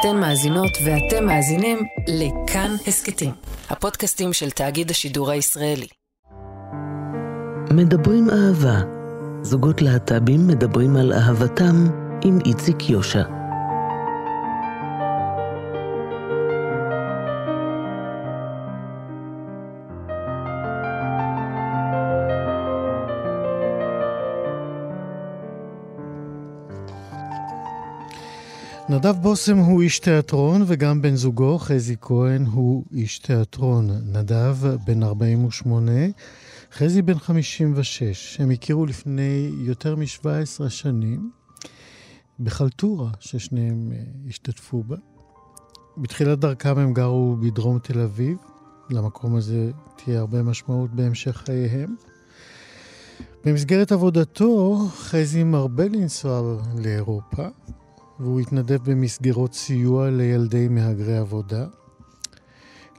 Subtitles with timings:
[0.00, 3.30] אתן מאזינות ואתם מאזינים לכאן הסכתים,
[3.70, 5.86] הפודקאסטים של תאגיד השידור הישראלי.
[7.70, 8.80] מדברים אהבה.
[9.42, 11.86] זוגות להט"בים מדברים על אהבתם
[12.24, 13.37] עם איציק יושע.
[28.90, 33.90] נדב בושם הוא איש תיאטרון, וגם בן זוגו, חזי כהן, הוא איש תיאטרון.
[34.12, 35.92] נדב, בן 48,
[36.72, 38.40] חזי בן 56.
[38.40, 41.30] הם הכירו לפני יותר מ-17 שנים
[42.40, 44.96] בחלטורה, ששניהם אה, השתתפו בה.
[45.96, 48.36] בתחילת דרכם הם גרו בדרום תל אביב.
[48.90, 51.96] למקום הזה תהיה הרבה משמעות בהמשך חייהם.
[53.44, 57.48] במסגרת עבודתו, חזי מרבה לנסוע לאירופה,
[58.20, 61.66] והוא התנדב במסגרות סיוע לילדי מהגרי עבודה.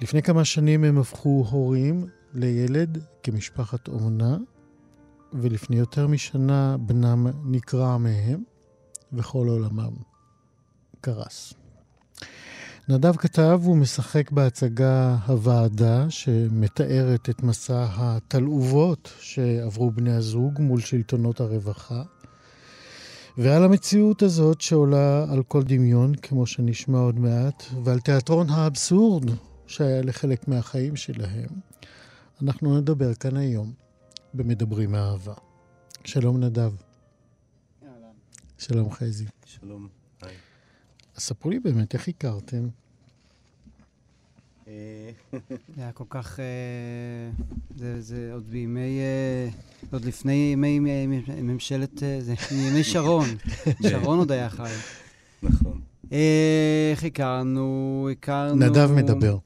[0.01, 4.37] לפני כמה שנים הם הפכו הורים לילד כמשפחת אומנה,
[5.33, 8.43] ולפני יותר משנה בנם נקרע מהם,
[9.13, 9.93] וכל עולמם
[11.01, 11.53] קרס.
[12.89, 22.03] נדב כתב ומשחק בהצגה הוועדה, שמתארת את מסע התלעובות שעברו בני הזוג מול שלטונות הרווחה.
[23.41, 29.23] ועל המציאות הזאת שעולה על כל דמיון, כמו שנשמע עוד מעט, ועל תיאטרון האבסורד
[29.67, 31.49] שהיה לחלק מהחיים שלהם,
[32.41, 33.73] אנחנו נדבר כאן היום
[34.33, 35.33] במדברים אהבה.
[36.03, 36.71] שלום נדב.
[38.57, 39.25] שלום חזי.
[39.45, 39.87] שלום,
[40.21, 40.35] היי.
[41.15, 42.67] אז ספרו לי באמת, איך הכרתם?
[44.69, 45.11] אה,
[45.75, 46.39] זה היה כל כך...
[46.39, 46.45] אה,
[47.77, 48.99] זה, זה עוד בימי...
[48.99, 49.49] אה,
[49.91, 50.79] עוד לפני ימי
[51.41, 52.03] ממשלת...
[52.19, 53.27] זה מימי שרון.
[53.89, 54.73] שרון עוד היה חי.
[55.43, 55.81] נכון.
[56.11, 58.09] איך הכרנו?
[58.11, 58.55] הכרנו...
[58.55, 59.37] נדב מדבר.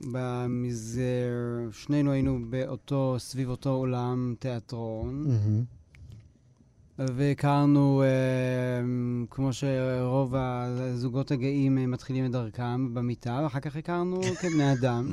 [0.00, 1.70] במסגר...
[1.72, 3.16] שנינו היינו באותו...
[3.18, 5.24] סביב אותו עולם תיאטרון.
[5.28, 5.79] מהמם.
[7.08, 8.08] והכרנו, אה,
[9.30, 15.12] כמו שרוב הזוגות הגאים אה, מתחילים את דרכם במיטה, ואחר כך הכרנו כבני אדם.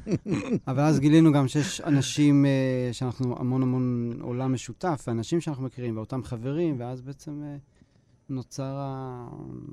[0.68, 5.96] אבל אז גילינו גם שיש אנשים אה, שאנחנו המון המון עולם משותף, ואנשים שאנחנו מכירים,
[5.96, 7.56] ואותם חברים, ואז בעצם אה,
[8.28, 9.26] נוצר ה...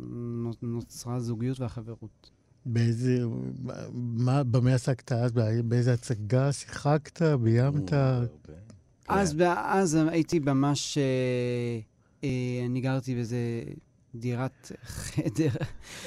[0.10, 2.30] נו- נוצרה הזוגיות והחברות.
[2.66, 3.24] באיזה...
[3.94, 5.32] מה, במה עסקת אז?
[5.64, 7.22] באיזה הצגה שיחקת?
[7.22, 7.94] ביימת?
[7.94, 8.69] הרבה.
[9.10, 9.38] אז, כן.
[9.38, 11.04] ב- אז הייתי ממש, אה,
[12.24, 12.30] אה,
[12.66, 13.38] אני גרתי באיזה
[14.16, 15.50] דירת חדר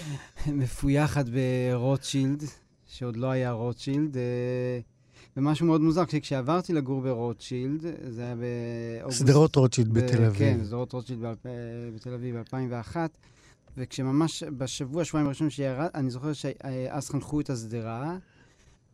[0.53, 2.43] מפויחת ברוטשילד,
[2.87, 4.23] שעוד לא היה רוטשילד, אה,
[5.37, 8.35] ומשהו מאוד מוזר, כש- כשעברתי לגור ברוטשילד, זה היה
[9.01, 9.19] באוגוסט...
[9.19, 10.39] שדרות רוטשילד ב- בתל אביב.
[10.39, 11.49] כן, שדרות רוטשילד באלפ-
[11.97, 12.97] בתל אביב ב-2001,
[13.77, 18.17] וכשממש בשבוע, שבועיים הראשונים שירד, אני זוכר שאז חנכו את השדרה,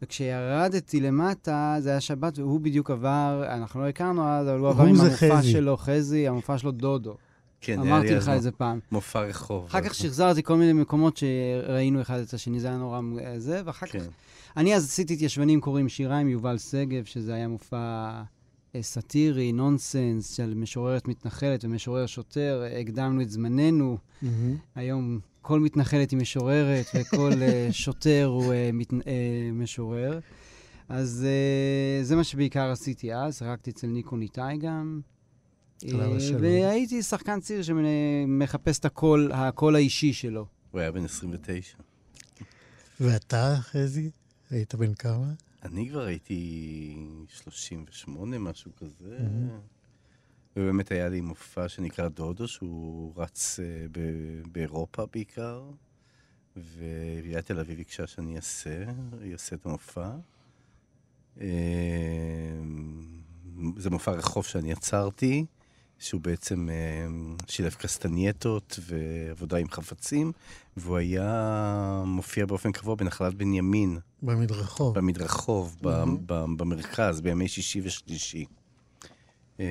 [0.02, 4.82] וכשירדתי למטה, זה היה שבת, והוא בדיוק עבר, אנחנו לא הכרנו אז, אבל הוא עבר
[4.82, 5.52] הוא עם המופע חזי.
[5.52, 7.16] שלו, חזי, המופע שלו דודו.
[7.60, 8.78] כן, היה אמרתי לך אז את זה פעם.
[8.92, 9.66] מופע רחוב.
[9.66, 13.62] אחר כך שחזרתי כל מיני מקומות שראינו אחד את השני, זה היה נורא אה, זה,
[13.64, 13.92] ואחר כך...
[13.92, 14.04] כן.
[14.56, 18.10] אני אז עשיתי התיישבנים קוראים שירה עם יובל שגב, שזה היה מופע
[18.80, 22.64] סאטירי, נונסנס, של משוררת מתנחלת ומשורר שוטר.
[22.80, 23.98] הקדמנו את זמננו.
[24.22, 24.56] מהמם.
[24.74, 30.18] היום כל מתנחלת היא משוררת, וכל אה, שוטר הוא אה, מת, אה, משורר.
[30.88, 35.00] אז אה, זה מה שבעיקר עשיתי אז, שיחקתי אצל ניקו ניטאי גם.
[35.84, 35.90] אה.
[36.40, 40.46] והייתי שחקן צעיר שמחפש את הקול, הקול האישי שלו.
[40.70, 41.76] הוא היה בן 29.
[43.00, 44.10] ואתה, חזי?
[44.50, 45.32] היית בן כמה?
[45.62, 46.96] אני כבר הייתי
[47.28, 49.18] 38, משהו כזה.
[49.20, 49.60] מהמם.
[50.56, 55.70] ובאמת היה לי מופע שנקרא דודו, שהוא רץ אה, ב- באירופה בעיקר,
[56.56, 58.84] ועיריית תל אביב ביקשה שאני אעשה,
[59.32, 60.10] אעשה את המופע.
[61.40, 61.46] אה,
[63.76, 65.46] זה מופע רחוב שאני יצרתי,
[65.98, 67.06] שהוא בעצם אה,
[67.48, 70.32] שילב קסטנייטות ועבודה עם חפצים,
[70.76, 74.94] והוא היה מופיע באופן קבוע בנחלת בנימין, במדרחוב.
[74.98, 76.16] במדרחוב, ב- מהמם.
[76.26, 78.44] ב- במרכז, בימי שישי ושלישי.
[79.60, 79.66] אה,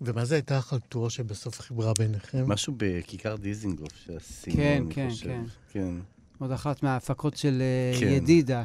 [0.00, 2.44] ומה זה הייתה החלטורה שבסוף חיברה ביניכם?
[2.48, 5.26] משהו בכיכר דיזינגוף שעשינו, כן, אני כן, חושב.
[5.26, 5.44] כן.
[5.72, 5.94] כן.
[6.38, 7.62] עוד אחת מההפקות של
[7.94, 8.08] אה, כן.
[8.08, 8.64] ידידה.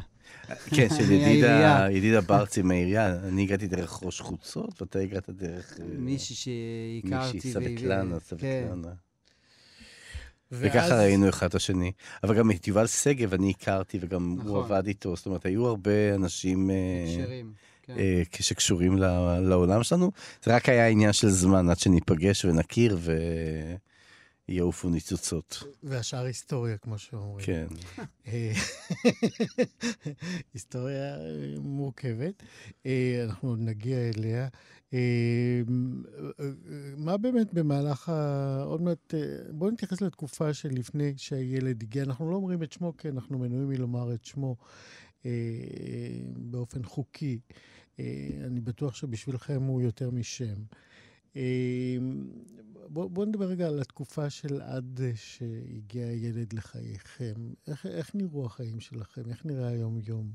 [0.75, 1.11] כן, של.
[1.91, 3.15] ידידה, ברצי מהעירייה.
[3.27, 5.79] אני הגעתי דרך ראש חוצות, ואתה הגעת דרך...
[5.79, 7.37] אה, מישהי שהכרתי.
[7.37, 8.67] מישהי, והיא- סבקלנה, כן.
[10.51, 11.91] וככה ראינו אחד את השני.
[12.23, 14.63] אבל גם את יובל שגב אני הכרתי, וגם הוא נכון.
[14.63, 15.15] עבד איתו.
[15.15, 16.75] זאת אומרת, היו הרבה אנשים אה.
[17.83, 17.93] כן.
[17.97, 18.97] אה, שקשורים
[19.41, 20.11] לעולם שלנו.
[20.43, 22.97] זה רק היה עניין של זמן עד שניפגש ונכיר,
[24.51, 25.63] יעופו ניצוצות.
[25.83, 27.45] והשאר היסטוריה, כמו שאומרים.
[27.45, 27.67] כן.
[28.27, 28.51] אה,
[30.53, 32.43] היסטוריה אה, מורכבת,
[32.85, 34.47] אה, אנחנו עוד נגיע אליה.
[36.97, 38.63] מה באמת במהלך ה...
[38.63, 39.13] עוד מעט,
[39.49, 42.03] בואו נתייחס לתקופה שלפני שהילד הגיע.
[42.03, 44.55] אנחנו לא אומרים את שמו, כי אנחנו מנועים מלומר את שמו
[46.35, 47.39] באופן חוקי.
[48.45, 50.55] אני בטוח שבשבילכם הוא יותר משם.
[52.89, 57.33] בואו בוא נדבר רגע על התקופה של עד שהגיע הילד לחייכם.
[57.67, 59.21] איך, איך נראו החיים שלכם?
[59.29, 60.31] איך נראה היום-יום?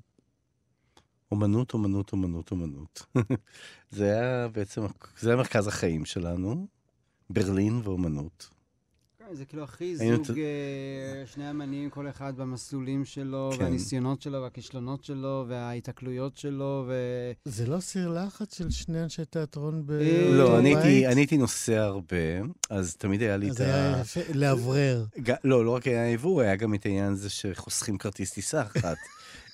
[1.33, 3.07] אומנות, אומנות, אומנות, אומנות.
[3.91, 4.83] זה היה בעצם,
[5.19, 6.67] זה היה מרכז החיים שלנו,
[7.31, 8.56] ברלין ואומנות.
[9.29, 10.31] כן, זה כאילו הכי זוג, ת...
[10.31, 13.65] אה, שני אמנים, כל אחד במסלולים שלו, כן.
[13.65, 16.95] והניסיונות שלו, והכישלונות שלו, וההיתקלויות שלו, ו...
[17.45, 20.31] זה לא סיר לחץ של שני אנשי תיאטרון באותו בית?
[20.31, 22.17] לא, אני הייתי, אני הייי נוסע הרבה,
[22.71, 23.65] אז תמיד היה לי את ה...
[23.65, 25.05] אז היה יפה לאוורר.
[25.45, 28.97] לא, לא רק היה עיוור, היה גם את העניין הזה שחוסכים כרטיס טיסה אחת.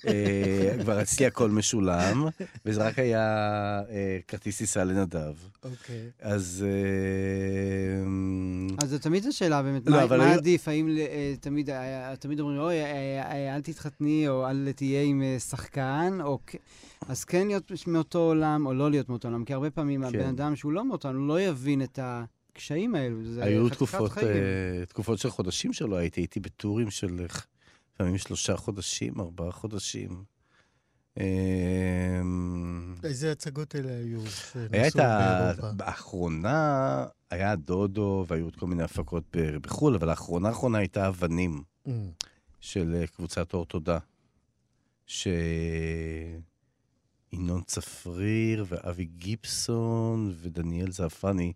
[0.07, 2.27] אה, כבר אצלי הכל משולם,
[2.65, 3.21] וזה רק היה
[3.89, 5.33] אה, כרטיס טיסה לנדב.
[5.63, 6.09] אוקיי.
[6.21, 6.65] אז...
[6.67, 8.03] אה,
[8.83, 10.67] אז זו תמיד השאלה באמת, לא, מה עדיף?
[10.67, 10.97] האם
[11.39, 11.69] תמיד
[12.19, 12.75] תמיד אומרים, אוי,
[13.55, 16.39] אל תתחתני, או אל תהיה עם שחקן, או...
[17.07, 20.07] אז כן להיות מאותו עולם, או לא להיות מאותו עולם, כי הרבה פעמים כן.
[20.07, 22.23] הבן אדם שהוא לא מאותו עולם, לא יבין את ה...
[22.55, 24.11] הקשיים האלו, זה היו תקופות,
[24.87, 27.25] תקופות של חודשים שלא הייתי, הייתי בטורים של
[27.95, 30.23] לפעמים שלושה חודשים, ארבעה חודשים.
[31.19, 34.21] אמ, איזה הצגות אלה היו
[34.71, 35.51] היה את ה...
[35.75, 39.23] באחרונה היה דודו והיו עוד כל מיני הפקות
[39.61, 41.91] בחו"ל, אבל האחרונה האחרונה הייתה אבנים mm.
[42.59, 43.99] של אה, קבוצת אור תודה.
[45.05, 46.41] שינון
[47.65, 51.53] צפריר ואבי גיבסון ודניאל זעפרני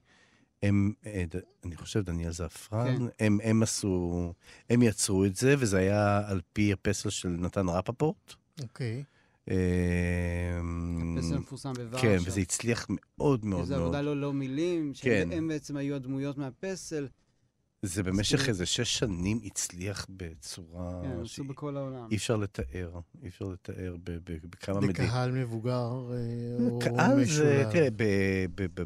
[0.63, 1.23] הם, אה,
[1.65, 3.03] אני חושב, דניאל זעפרן, כן.
[3.19, 4.33] הם, הם עשו,
[4.69, 8.33] הם יצרו את זה, וזה היה על פי הפסל של נתן רפפורט.
[8.61, 9.03] אוקיי.
[9.51, 12.01] אמ, הפסל מפורסם בוורשה.
[12.01, 13.65] כן, וזה הצליח מאוד מאוד מאוד.
[13.65, 15.47] זו עבודה לא, לא מילים, שהם כן.
[15.47, 17.07] בעצם היו הדמויות מהפסל.
[17.87, 21.01] זה במשך איזה שש שנים הצליח בצורה...
[21.03, 22.07] כן, עשו בכל העולם.
[22.11, 23.95] אי אפשר לתאר, אי אפשר לתאר
[24.49, 24.95] בכמה מדינות.
[24.95, 26.95] בקהל מבוגר אה, או משולב.
[26.97, 27.87] קהל זה, תראה,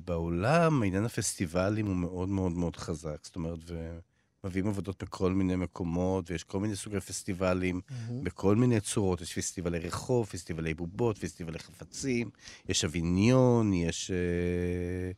[0.05, 3.17] בעולם עניין הפסטיבלים הוא מאוד מאוד מאוד חזק.
[3.23, 3.59] זאת אומרת,
[4.43, 8.11] מביאים עבודות בכל מיני מקומות, ויש כל מיני סוגי פסטיבלים, mm-hmm.
[8.23, 9.21] בכל מיני צורות.
[9.21, 12.29] יש פסטיבלי רחוב, פסטיבלי בובות, פסטיבלי חפצים,
[12.69, 15.11] יש אביניון, יש אה,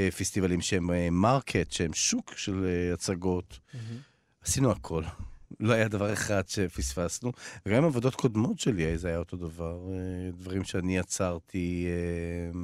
[0.00, 3.58] אה, פסטיבלים שהם אה, market, שהם שוק של אה, הצגות.
[3.72, 3.76] Mm-hmm.
[4.44, 5.02] עשינו הכל.
[5.60, 7.32] לא היה דבר אחד שפספסנו.
[7.66, 9.88] וגם עבודות קודמות שלי, זה היה אותו דבר.
[9.92, 12.60] אה, דברים שאני יצרתי, אה,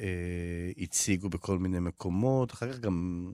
[0.00, 2.52] אה, הציגו בכל מיני מקומות.
[2.52, 3.30] אחר כך גם...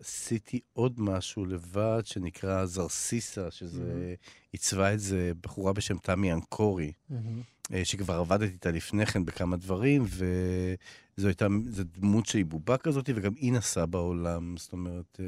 [0.00, 4.14] עשיתי עוד משהו לבד שנקרא זרסיסה, שזה.
[4.52, 7.74] עיצבה את זה בחורה בשם תמי אנקורי, mm-hmm.
[7.84, 13.32] שכבר עבדתי איתה לפני כן בכמה דברים, וזו הייתה, זו דמות שהיא בובה כזאת, וגם
[13.36, 15.20] היא נסעה בעולם, זאת אומרת...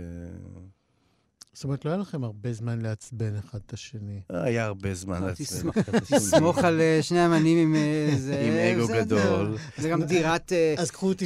[1.51, 4.21] אה, זאת אומרת, לא היה לכם הרבה זמן לעצבן אחד את השני.
[4.29, 6.19] היה הרבה זמן לעצבן אחד את השני.
[6.19, 8.41] תסמוך על אה, שני אמנים עם איזה...
[8.41, 9.57] עם אגו גדול.
[9.79, 10.75] זה גם דירת אה,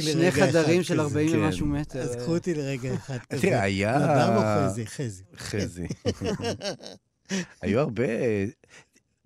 [0.01, 1.39] שני חדרים של 40 כן.
[1.39, 1.99] ומשהו מטר.
[2.01, 3.41] אז קחו אותי לרגע אחד כזה.
[3.41, 3.97] תראה, היה...
[3.97, 4.85] נדב או חזי?
[4.87, 5.23] חזי.
[5.37, 5.87] חזי.
[7.61, 8.03] היו הרבה...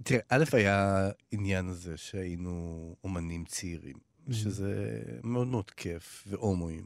[0.04, 4.34] תראה, א', היה עניין הזה שהיינו אומנים צעירים, mm.
[4.34, 6.86] שזה מאוד מאוד כיף, והומואים,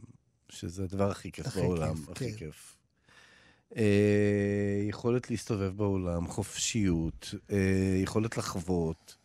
[0.49, 2.37] שזה הדבר הכי כיף בעולם, הכי כן.
[2.37, 2.75] כיף.
[3.77, 9.15] אה, יכולת להסתובב בעולם, חופשיות, אה, יכולת לחוות.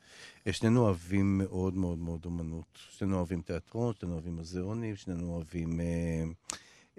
[0.46, 2.78] אה, שנינו אוהבים מאוד מאוד מאוד אומנות.
[2.90, 6.24] שנינו אוהבים תיאטרון, שנינו אוהבים מוזיאונים, שנינו אוהבים אה,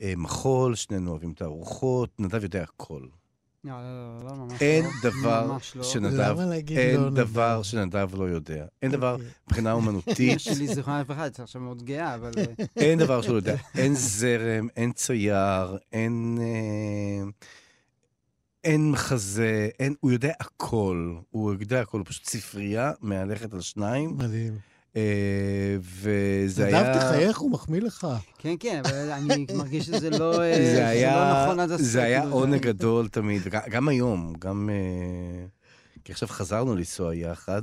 [0.01, 2.20] אה, מחול, שנינו אוהבים תערוכות.
[2.20, 3.08] נדב יודע הכל.
[3.63, 4.68] לא, לא, לא, לא, ממש לא.
[4.68, 6.36] אין דבר שנדב,
[6.78, 8.66] אין דבר שנדב לא יודע.
[8.82, 9.28] אין דבר אוקיי.
[9.48, 10.20] מבחינה אומנותית.
[10.32, 12.32] אמא שלי זיכרונה לברכה, הייתה עכשיו מאוד גאה, אבל...
[12.75, 13.56] אין דבר שהוא לא יודע.
[13.78, 16.38] אין זרם, אין צייר, אין...
[18.63, 24.18] אין מחזה, אין, הוא יודע הכל, הוא יודע הכל, הוא פשוט ספרייה מהלכת על שניים.
[24.18, 24.69] מדהים.
[24.96, 26.81] אה, וזה היה...
[26.81, 28.08] נדב, תחייך, הוא מחמיא לך.
[28.38, 31.88] כן, כן, אבל אני מרגיש שזה לא, אה, לא נכון עד הסוף.
[31.88, 34.69] זה היה עונג גדול תמיד, גם היום, גם...
[34.69, 35.46] אה,
[36.03, 37.62] כי עכשיו חזרנו לנסוע יחד.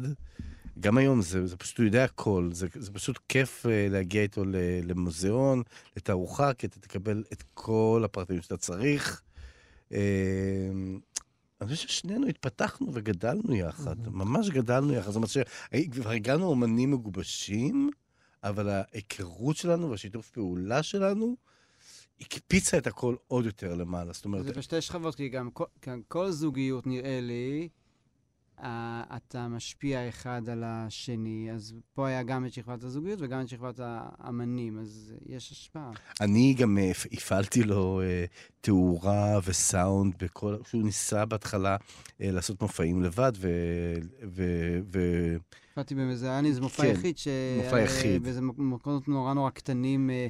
[0.81, 4.43] גם היום זה, זה פשוט, הוא יודע הכל, זה, זה פשוט כיף להגיע איתו
[4.85, 5.63] למוזיאון,
[5.97, 9.23] לתערוכה, כי אתה תקבל את כל הפרטים שאתה צריך.
[11.61, 14.09] אני חושב ששנינו התפתחנו וגדלנו יחד.
[14.09, 15.11] ממש גדלנו יחד.
[15.11, 17.91] זאת אומרת שכבר הגענו אומנים מגובשים,
[18.43, 21.37] אבל ההיכרות שלנו והשיתוף פעולה שלנו
[22.21, 24.13] הקפיצה את הכל עוד יותר למעלה.
[24.13, 27.69] זאת אומרת, זה בשתי שכבות, כי גם כל, גם כל זוגיות, נראה לי,
[28.61, 31.51] אתה משפיע אחד על השני.
[31.55, 35.91] אז פה היה גם את שכבת הזוגיות וגם את שכבת האמנים, אז יש השפעה.
[36.21, 38.25] אני גם אה, הפעלתי לו אה,
[38.61, 40.57] תאורה וסאונד בכל...
[40.69, 41.77] שהוא ניסה בהתחלה
[42.21, 43.49] אה, לעשות מופעים לבד, ו...
[44.23, 44.43] ו,
[44.93, 45.01] ו
[45.77, 47.29] הופעתי במזייני, זה מופע כן, יחיד, ש...
[47.65, 48.23] מופע יחיד.
[48.23, 50.27] באיזה מקומות נורא נורא קטנים, אה,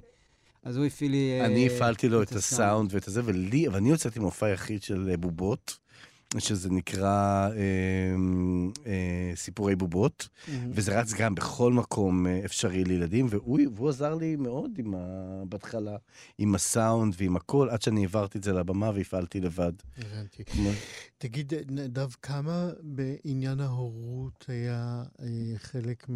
[0.62, 1.40] אז הוא הפעיל לי...
[1.40, 2.94] אה, אני הפעלתי לו את הסאונד.
[2.94, 5.78] ואת הזה, ולי, אבל אני הוצאתי מופע יחיד של אה, בובות,
[6.38, 7.54] שזה נקרא אה,
[8.86, 10.28] אה, סיפורי בובות,
[10.70, 14.98] וזה רץ גם בכל מקום אה, אפשרי לילדים, והוא, והוא עזר לי מאוד עם ה...
[15.48, 15.96] בהתחלה,
[16.38, 19.72] עם הסאונד ועם הכל, עד שאני העברתי את זה לבמה והפעלתי לבד.
[19.98, 20.44] הבנתי.
[20.44, 20.70] כמו-
[21.18, 25.26] תגיד, נדב, כמה בעניין ההורות היה אה,
[25.58, 26.06] חלק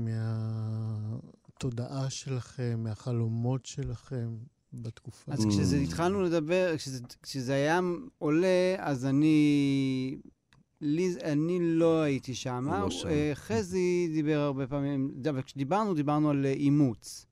[1.52, 4.28] מהתודעה שלכם, מהחלומות שלכם
[4.72, 5.46] בתקופה אז?
[5.48, 5.80] כשזה Mm.
[5.80, 7.80] התחלנו לדבר, כשזה, כשזה היה
[8.18, 8.46] עולה,
[8.78, 10.16] אז אני...
[10.80, 12.68] לי, אני לא הייתי שם.
[12.80, 13.08] לא שם.
[13.34, 17.26] חזי דיבר הרבה פעמים, אבל כשדיברנו, דיברנו על אה, אימוץ.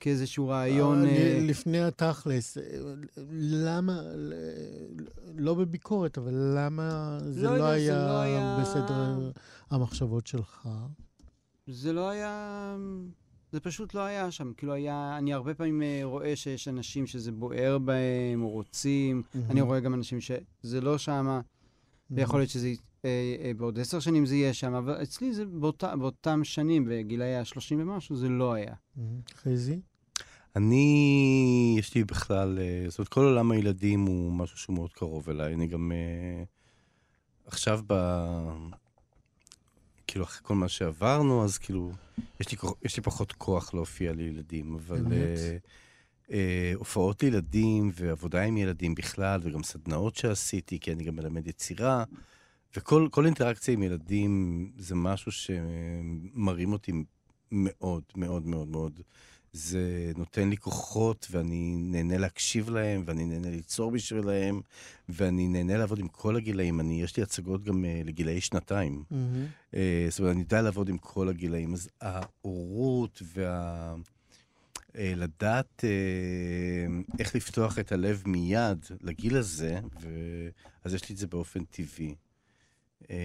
[0.00, 1.04] כאיזשהו רעיון...
[1.04, 2.62] אה, אה, לפני התכלס, אה,
[3.40, 4.00] למה,
[5.36, 9.30] לא בביקורת, אבל למה זה לא לא זה לא היה- בסדר
[9.70, 10.68] המחשבות שלך?
[11.66, 12.76] זה לא היה...
[13.54, 14.52] זה פשוט לא היה שם.
[14.56, 15.14] כאילו היה...
[15.18, 19.22] אני הרבה פעמים אה, רואה שיש אנשים שזה בוער בהם, או רוצים.
[19.50, 21.40] אני רואה גם אנשים שזה לא שם,
[22.10, 22.72] ויכול להיות שזה...
[23.04, 27.34] אה, אה, בעוד עשר שנים זה יהיה שם, אבל אצלי זה באותה, באותם שנים, בגילאי
[27.34, 28.74] ה-30 ומשהו, זה לא היה.
[29.34, 29.80] חזי?
[30.56, 35.30] אני, יש לי בכלל, אה, זאת אומרת, כל עולם הילדים הוא משהו שהוא מאוד קרוב
[35.30, 35.54] אליי.
[35.54, 36.44] אני גם אה,
[37.46, 37.94] עכשיו ב...
[40.06, 41.92] כאילו, אחרי כל מה שעברנו, אז כאילו,
[42.40, 45.02] יש לי, יש לי פחות כוח להופיע לילדים, אבל...
[45.02, 45.38] באמת?
[45.38, 45.56] אה,
[46.30, 52.04] אה, הופעות לילדים ועבודה עם ילדים בכלל, וגם סדנאות שעשיתי, כי אני גם מלמד יצירה,
[52.76, 56.92] וכל כל אינטראקציה עם ילדים זה משהו שמרים אותי
[57.52, 59.00] מאוד, מאוד, מאוד, מאוד.
[59.54, 64.60] זה נותן לי כוחות, ואני נהנה להקשיב להם, ואני נהנה ליצור בשבילם,
[65.08, 66.80] ואני נהנה לעבוד עם כל הגילאים.
[66.80, 69.04] אני, יש לי הצגות גם uh, לגילאי שנתיים.
[69.10, 69.46] מהמם.
[69.74, 71.74] אה, זאת אומרת, אני יודע לעבוד עם כל הגילאים.
[71.74, 73.94] אז ההורות וה...
[74.98, 76.86] אה, לדעת אה,
[77.18, 80.08] איך לפתוח את הלב מיד לגיל הזה, ו...
[80.84, 82.14] אז יש לי את זה באופן טבעי.
[83.10, 83.16] אה,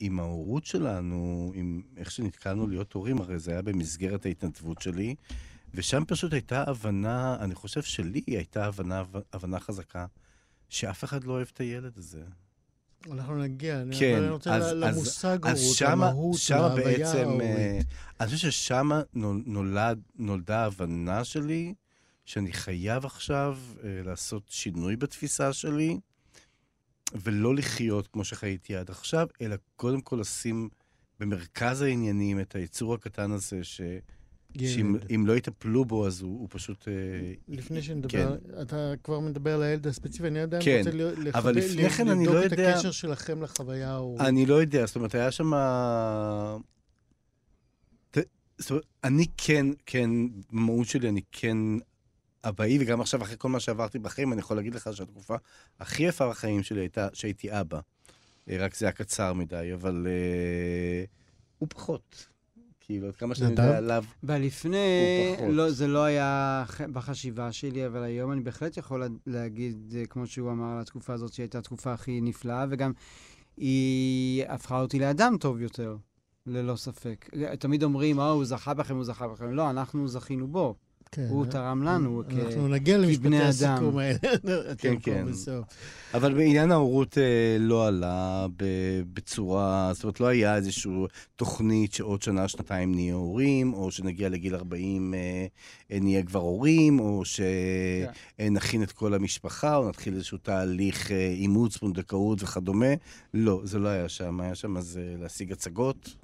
[0.00, 5.14] עם ההורות שלנו, עם איך שנתקלנו להיות הורים, הרי זה היה במסגרת ההתנדבות שלי,
[5.74, 9.02] ושם פשוט הייתה הבנה, אני חושב שלי הייתה הבנה,
[9.32, 10.06] הבנה חזקה,
[10.68, 12.22] שאף אחד לא אוהב את הילד הזה.
[13.12, 17.42] אנחנו נגיע, כן, אני רוצה אז- למושג אז הורות, שמה, למהות, שמה להוויה בעצם, ההורית.
[17.42, 17.80] אה,
[18.20, 18.50] אני חושב
[19.14, 21.74] נול- נולד, נולדה ההבנה שלי
[22.24, 25.98] שאני חייב עכשיו אה, לעשות שינוי בתפיסה שלי,
[27.14, 30.68] ולא לחיות כמו שחייתי עד עכשיו, אלא קודם כל לשים
[31.20, 33.80] במרכז העניינים את היצור הקטן הזה, ש...
[34.58, 35.28] שאם ילד.
[35.28, 36.88] לא יטפלו בו, אז הוא, הוא פשוט...
[36.88, 36.92] אה,
[37.48, 41.82] לפני שנדבר, אתה כבר מדבר על הילד הספציפי, אני עדיין כן, רוצה לחבר- אבל לפני
[41.84, 44.20] ל- כן אני לא לבדוק את יודע- הקשר שלכם לחוויה ההורית.
[44.20, 45.52] אני לא יודע, זאת אומרת, היה שם...
[48.58, 50.10] זאת אומרת, אני כן, כן,
[50.52, 51.56] במהות שלי אני כן
[52.44, 55.36] אבאי, וגם עכשיו, אחרי כל מה שעברתי בחיים, אני יכול להגיד לך שהתקופה
[55.80, 57.80] הכי יפה בחיים שלי הייתה שהייתי אבא.
[58.50, 61.04] אה, רק זה היה קצר מדי, אבל אה,
[61.58, 62.26] הוא פחות.
[62.80, 63.62] כאילו, עד כמה שאני נדב?
[63.64, 64.04] יודע עליו.
[65.30, 65.48] הוא פחות.
[65.54, 70.26] לא, זה לא היה בחשיבה שלי, אבל היום אני בהחלט יכול לה- להגיד, אה, כמו
[70.26, 72.92] שהוא אמר, על התקופה הזאת, שהיא הייתה התקופה הכי נפלאה, וגם
[73.56, 75.96] היא הפכה אותי לאדם טוב יותר,
[76.46, 77.30] ללא ספק.
[77.58, 79.50] תמיד אומרים, אה, הוא זכה בכם, הוא זכה בכם.
[79.52, 80.74] לא, אנחנו זכינו בו.
[81.12, 81.50] כן, הוא אה?
[81.50, 83.48] תרם לנו כ- אנחנו נגיע למשפטי כבני אדם.
[83.48, 84.18] הסיכום האלה.
[84.78, 85.26] כן, כן.
[86.14, 87.22] אבל בעניין ההורות אה,
[87.60, 88.46] לא עלה
[89.12, 90.92] בצורה, זאת אומרת, לא היה איזושהי
[91.36, 95.46] תוכנית שעוד שנה, שנתיים נהיה הורים, או שנגיע לגיל 40 אה,
[96.00, 102.86] נהיה כבר הורים, או שנכין את כל המשפחה, או נתחיל איזשהו תהליך אימוץ, פונדקאות וכדומה.
[103.34, 104.40] לא, זה לא היה שם.
[104.40, 106.14] היה שם אז להשיג הצגות,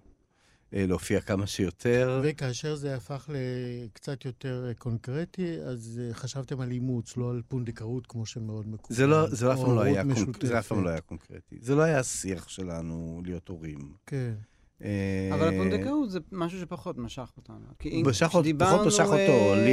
[0.75, 2.21] להופיע כמה שיותר.
[2.25, 8.07] וכאשר זה הפך לקצת יותר אה, קונקרטי, אז אה, חשבתם על אימוץ, לא על פונדקאות,
[8.07, 8.97] כמו שמאוד מקובל.
[8.97, 10.17] זה לא, זה אף פעם לא היה, קונק...
[10.17, 10.47] משותפת.
[10.47, 11.57] זה אף פעם לא היה קונקרטי.
[11.61, 13.93] זה לא היה השיח שלנו להיות הורים.
[14.07, 14.35] כן.
[14.85, 17.67] אה, אבל הפונדקאות זה משהו שפחות משך אותנו.
[17.79, 19.17] כי אם משך אותו, פחות משך אותו.
[19.17, 19.65] אה,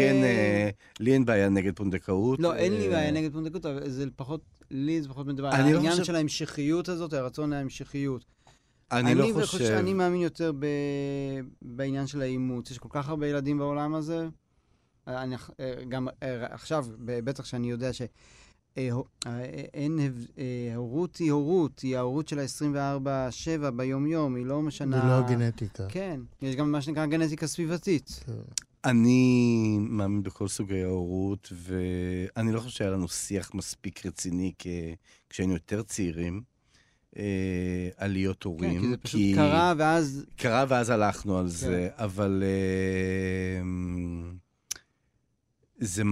[1.01, 2.39] לי אין, אה, בעיה נגד פונדקאות.
[2.39, 4.41] לא, אין לי אה, בעיה נגד פונדקאות, אבל זה פחות,
[4.71, 5.49] לי זה פחות מדבר.
[5.49, 8.25] לא העניין של ההמשכיות הזאת, הרצון להמשכיות.
[8.91, 9.63] אני לא וחושב- חושב...
[9.63, 10.65] אני מאמין יותר ב...
[11.61, 12.71] בעניין של האימוץ.
[12.71, 14.27] יש כל כך הרבה ילדים בעולם הזה,
[15.07, 18.01] אני, אה, גם אה, עכשיו, בטח שאני יודע ש...
[18.77, 18.89] אה,
[19.73, 19.99] אין,
[20.75, 25.01] הורות היא הורות, היא ההורות של ה-24-7 ביום-יום, היא לא משנה...
[25.01, 25.85] זה לא הגנטיקה.
[25.89, 28.23] כן, יש גם מה שנקרא גנטיקה סביבתית.
[28.25, 28.33] כן.
[28.85, 34.53] אני מאמין בכל סוגי ההורות, ואני לא חושב שהיה לנו שיח מספיק רציני
[35.29, 36.41] כשהיינו יותר צעירים.
[37.17, 38.73] אה, על להיות הורים.
[38.73, 39.33] כן, כי זה פשוט כי...
[39.35, 40.25] קרה ואז...
[40.35, 41.49] קרה ואז הלכנו על כן.
[41.49, 43.61] זה, אבל אה,
[45.79, 46.03] זה...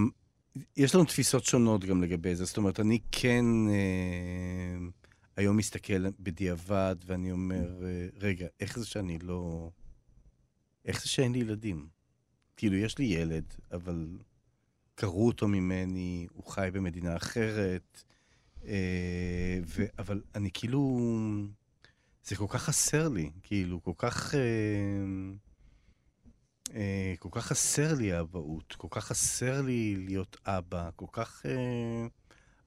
[0.77, 2.45] יש לנו תפיסות שונות גם לגבי זה.
[2.45, 4.77] זאת אומרת, אני כן אה,
[5.37, 9.69] היום מסתכל בדיעבד ואני אומר, אה, רגע, איך זה שאני לא...
[10.85, 11.87] איך זה שאין לי ילדים?
[12.57, 14.07] כאילו, יש לי ילד, אבל
[14.95, 18.03] קרו אותו ממני, הוא חי במדינה אחרת,
[19.65, 19.83] ו...
[19.99, 20.99] אבל אני כאילו...
[22.23, 24.35] זה כל כך חסר לי, כאילו, כל כך...
[24.35, 24.39] אה,
[26.75, 31.45] אה, כל כך חסר לי האבהות, כל כך חסר לי להיות אבא, כל כך...
[31.45, 32.07] אה,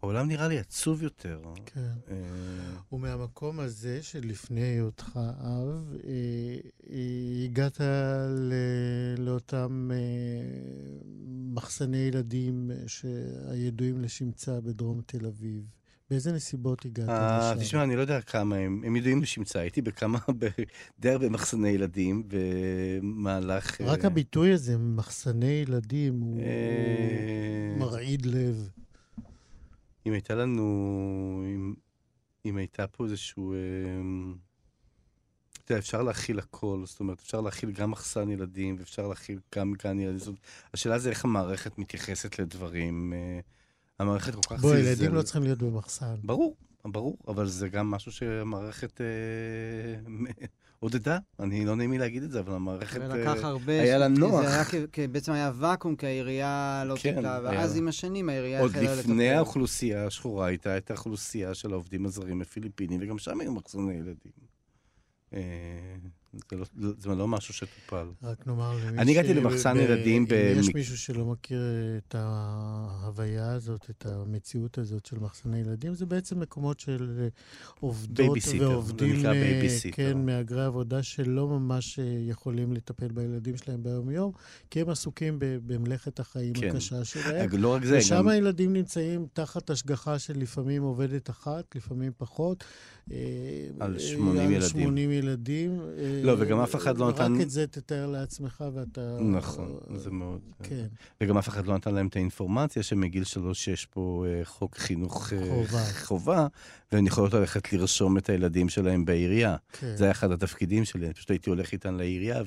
[0.03, 1.43] העולם נראה לי עצוב יותר.
[1.67, 1.93] כן.
[2.11, 2.17] אה...
[2.93, 6.11] ומהמקום הזה שלפני היותך אב, אה,
[6.91, 7.81] אה, הגעת
[8.31, 8.53] ל...
[9.19, 9.97] לאותם אה,
[11.55, 15.63] מחסני ילדים שהידועים לשמצה בדרום תל אביב.
[16.13, 17.61] באיזה נסיבות הגעת אה, לשם?
[17.61, 19.61] תשמע, אני לא יודע כמה הם, הם ידועים לשמצה.
[19.61, 20.19] הייתי בכמה,
[21.01, 23.81] די הרבה מחסני ילדים במהלך...
[23.81, 24.07] רק uh...
[24.07, 27.81] הביטוי הזה, מחסני ילדים, הוא uh...
[27.81, 28.71] מרעיד לב.
[30.07, 31.45] אם הייתה לנו...
[31.47, 31.75] אם,
[32.45, 33.55] אם הייתה פה איזשהו...
[35.65, 39.73] אתה יודע, אפשר להכיל הכל, זאת אומרת, אפשר להכיל גם מחסן ילדים, ואפשר להכיל גם
[39.85, 40.35] גן ילדים.
[40.75, 43.13] השאלה זה איך המערכת מתייחסת לדברים.
[43.13, 43.62] Uh,
[44.03, 44.69] המערכת כל כך זלזל.
[44.69, 46.15] בואי, ילדים לא צריכים להיות במחסן.
[46.25, 49.07] ברור, ברור, אבל זה גם משהו שהמערכת אה,
[50.81, 51.19] עודדה.
[51.41, 54.43] אני לא נעים לי להגיד את זה, אבל המערכת, אה, הרבה, היה לה נוח.
[54.43, 58.65] זה היה, כי בעצם היה ואקום, כי העירייה לא כן, טיפלה, ואז עם השנים העירייה
[58.65, 58.89] החלה לטפל.
[58.89, 63.95] עוד לפני האוכלוסייה השחורה הייתה את האוכלוסייה של העובדים הזרים הפיליפינים, וגם שם היו מחסוני
[63.95, 64.33] ילדים.
[66.35, 68.07] אה, זה לא, זה לא משהו שטופל.
[68.23, 70.33] רק נאמר למי אני הגעתי למחסן ילדים ב...
[70.33, 71.61] אם יש מישהו שלא מכיר
[71.97, 77.29] את ההוויה הזאת, את המציאות הזאת של מחסני ילדים, זה בעצם מקומות של
[77.81, 79.97] עובדות ועובדים, זה נקרא בייביסיטר.
[79.97, 84.33] כן, מהגרי עבודה שלא ממש יכולים לטפל בילדים שלהם ביום-יום,
[84.71, 86.69] כי הם עסוקים במלאכת החיים כן.
[86.69, 87.51] הקשה שלהם.
[87.59, 88.29] לא רק זה, ושם גם...
[88.29, 92.65] הילדים נמצאים תחת השגחה של לפעמים עובדת אחת, לפעמים פחות.
[93.11, 93.17] אה,
[93.81, 94.69] על 80 על ילדים.
[94.69, 95.81] 80 ילדים.
[96.23, 97.35] לא, וגם אף אחד לא נתן...
[97.35, 99.19] רק את זה תתאר לעצמך ואתה...
[99.21, 100.41] נכון, זה מאוד...
[100.63, 100.87] כן.
[101.21, 105.33] וגם אף אחד לא נתן להם את האינפורמציה שמגיל שלוש יש פה אה, חוק חינוך
[105.33, 105.63] אה,
[106.05, 106.47] חובה.
[106.93, 109.57] והן יכולות ללכת לרשום את הילדים שלהם בעירייה.
[109.73, 109.97] כן.
[109.97, 112.43] זה היה אחד התפקידים שלי, אני פשוט הייתי הולך איתן לעירייה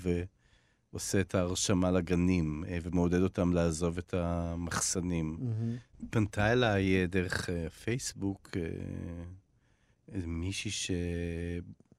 [0.92, 5.38] ועושה את ההרשמה לגנים, ומעודד אותם לעזוב את המחסנים.
[5.40, 6.06] Mm-hmm.
[6.10, 7.50] פנתה אליי דרך
[7.84, 8.58] פייסבוק.
[10.12, 10.72] איזה מישהי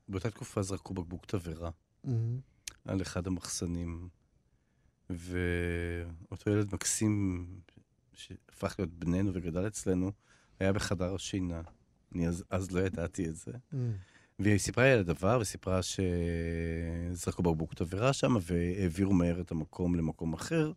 [0.07, 1.71] שבאותה תקופה זרקו בקבוק תבערה
[2.07, 2.11] mm-hmm.
[2.85, 4.09] על אחד המחסנים.
[5.11, 7.47] ואותו ילד מקסים,
[8.13, 10.13] שהפך להיות בננו וגדל אצלנו,
[10.61, 11.61] היה בחדר השינה.
[12.15, 13.53] אני אז, אז לא ידעתי את זה.
[13.53, 13.77] Mm.
[14.39, 20.33] והיא סיפרה לי על הדבר, וסיפרה שזרקו בקבוק תבערה שם, והעבירו מהר את המקום למקום
[20.33, 20.73] אחר.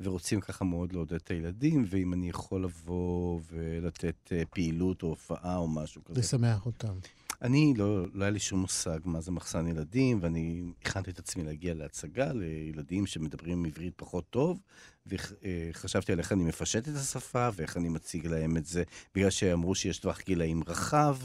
[0.00, 5.56] ורוצים ככה מאוד לעודד את הילדים, ואם אני יכול לבוא ולתת אה, פעילות או הופעה
[5.56, 6.20] או משהו כזה.
[6.20, 6.98] לשמח אותם.
[7.42, 11.44] אני, לא, לא היה לי שום מושג מה זה מחסן ילדים, ואני הכנתי את עצמי
[11.44, 14.60] להגיע להצגה לילדים שמדברים עברית פחות טוב,
[15.06, 18.82] וחשבתי על איך אני מפשט את השפה ואיך אני מציג להם את זה,
[19.14, 21.16] בגלל שאמרו שיש טווח גילאים רחב,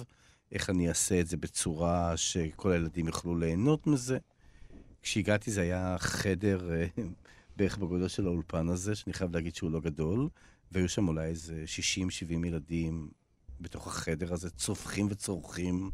[0.51, 4.17] איך אני אעשה את זה בצורה שכל הילדים יוכלו ליהנות מזה.
[5.01, 6.85] כשהגעתי זה היה חדר אה,
[7.57, 10.29] בערך בגודל של האולפן הזה, שאני חייב להגיד שהוא לא גדול,
[10.71, 11.63] והיו שם אולי איזה
[12.27, 13.09] 60-70 ילדים
[13.63, 15.91] בתוך החדר הזה, צווחים וצורכים.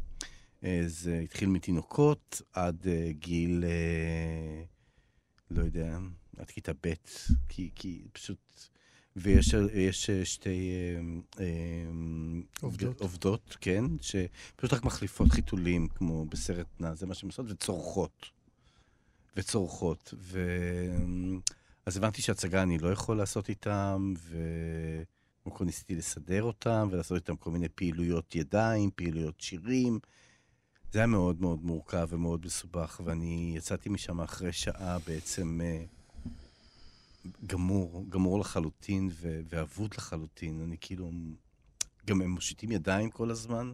[0.64, 4.66] אה, זה התחיל מתינוקות עד uh, גיל, uh,
[5.50, 5.98] לא יודע,
[6.36, 6.92] עד כיתה ב',
[7.48, 8.38] כי, כי פשוט...
[9.16, 10.72] ויש יש שתי
[12.60, 13.00] עובדות.
[13.00, 18.30] עובדות, כן, שפשוט רק מחליפות חיתולים, כמו בסרט נע, זה מה שהן עושות, וצורכות.
[19.36, 20.14] וצורכות.
[20.18, 20.40] ו...
[21.86, 24.14] אז הבנתי שהצגה אני לא יכול לעשות איתם,
[25.40, 29.98] וקודם כל ניסיתי לסדר אותם ולעשות איתם כל מיני פעילויות ידיים, פעילויות שירים.
[30.92, 35.84] זה היה מאוד מאוד מורכב ומאוד מסובך, ואני יצאתי משם אחרי שעה בעצם אה,
[37.46, 40.60] גמור, גמור לחלוטין ואבוד לחלוטין.
[40.60, 41.10] אני כאילו,
[42.06, 43.72] גם הם מושיטים ידיים כל הזמן.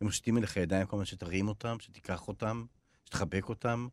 [0.00, 2.64] הם מושיטים אליך ידיים כל הזמן שתרים אותם, שתיקח אותם,
[3.04, 3.88] שתחבק אותם.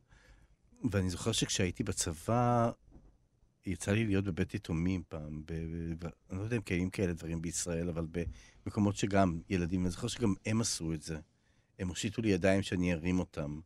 [0.91, 2.71] ואני זוכר שכשהייתי בצבא,
[3.67, 5.53] יצא לי להיות בבית יתומים פעם, ב,
[5.99, 8.05] ב, אני לא יודע אם קיימים כאלה דברים בישראל, אבל
[8.65, 11.17] במקומות שגם ילדים, אני זוכר שגם הם עשו את זה.
[11.79, 13.59] הם הושיטו לי ידיים שאני ארים אותם.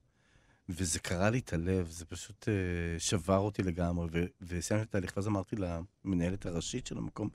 [0.70, 4.08] וזה קרע לי את הלב, זה פשוט uh, שבר אותי לגמרי,
[4.42, 7.30] וסיימתי את התהליך, ואז אמרתי למנהלת הראשית של המקום,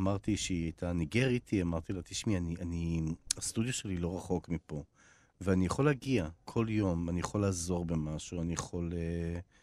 [0.00, 3.00] אמרתי שהיא הייתה ניגרית, אמרתי לה, תשמעי, אני, אני,
[3.36, 4.84] הסטודיו שלי לא רחוק מפה,
[5.40, 8.92] ואני יכול להגיע כל יום, אני יכול לעזור במשהו, אני יכול...
[8.92, 9.57] Uh,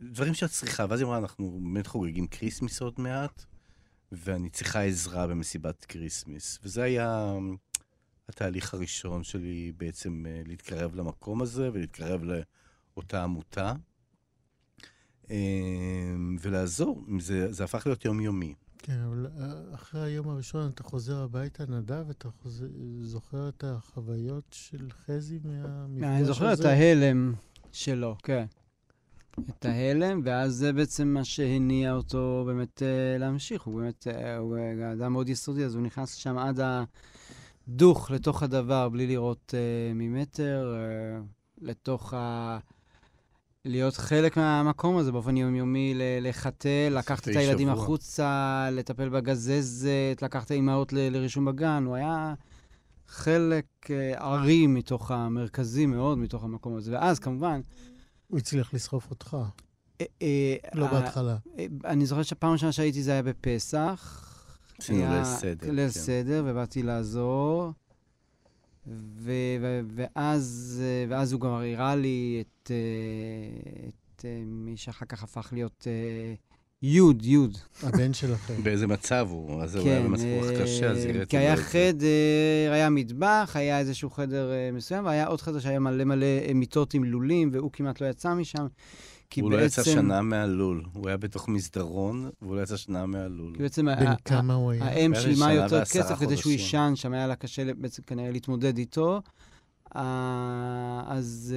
[0.00, 3.44] דברים שאת צריכה, ואז היא אמרה, אנחנו באמת חוגגים Christmas עוד מעט,
[4.12, 6.58] ואני צריכה עזרה במסיבת Christmas.
[6.62, 7.32] וזה היה
[8.28, 12.22] התהליך הראשון שלי בעצם אה, להתקרב למקום הזה ולהתקרב
[12.96, 13.72] לאותה עמותה.
[15.30, 18.54] אה, ולעזור, זה, זה הפך להיות יומיומי.
[18.78, 22.66] כן, אבל אה, אחרי היום הראשון אתה חוזר הביתה, נדב, אתה חוזר,
[23.00, 26.16] זוכר את החוויות של חזי מהמפגש הזה?
[26.16, 27.34] אני זוכר את ההלם
[27.72, 28.46] שלו, כן.
[29.48, 33.62] את ההלם, ואז זה בעצם מה שהניע אותו באמת uh, להמשיך.
[33.62, 34.56] הוא באמת, uh, הוא
[34.92, 36.60] אדם מאוד יסודי, אז הוא נכנס שם עד
[37.68, 41.24] הדוך לתוך הדבר, בלי לראות uh, ממטר, uh,
[41.62, 42.58] לתוך ה...
[43.64, 47.82] להיות חלק מהמקום הזה באופן יומיומי, לחטא, לקחת את הילדים שבוע.
[47.82, 51.84] החוצה, לטפל בגזזת, לקחת את האימהות לרישום בגן.
[51.86, 52.34] הוא היה
[53.06, 53.66] חלק
[54.16, 56.92] ארי מתוך המרכזי מאוד מתוך המקום הזה.
[56.92, 57.60] ואז, כמובן,
[58.28, 59.36] הוא הצליח לסחוף אותך.
[60.00, 61.36] אה, אה, לא בהתחלה.
[61.58, 64.30] אה, אני זוכר שהפעם הראשונה שהייתי זה היה בפסח.
[64.78, 65.70] עשינו ליל סדר.
[65.70, 66.00] ליל כן.
[66.00, 67.72] סדר, ובאתי לעזור.
[69.94, 72.70] ואז, ואז הוא גם הראה לי את,
[73.88, 75.86] את מי שאחר כך הפך להיות
[76.86, 77.58] יוד, יוד.
[77.82, 78.62] הבן שלכם.
[78.62, 79.62] באיזה מצב הוא?
[79.62, 83.52] אז הוא היה כן, במצב רוח קשה, אז הראיתי לו כי היה חדר, היה מטבח,
[83.54, 87.50] היה איזשהו חדר אה, מסוים, והיה עוד חדר שהיה מלא מלא אה, מיטות עם לולים,
[87.52, 88.66] והוא כמעט לא יצא משם.
[89.30, 89.60] כי הוא בעצם...
[89.60, 90.84] לא יצא שנה מהלול.
[90.92, 93.52] הוא היה בתוך מסדרון, והוא לא יצא שנה מהלול.
[93.56, 93.86] כי בעצם...
[93.86, 94.84] בן כמה הוא היה?
[94.84, 99.22] האם שילמה יותר כסף כדי שהוא יישן, שם היה לה קשה בעצם כנראה להתמודד איתו.
[99.94, 101.54] אז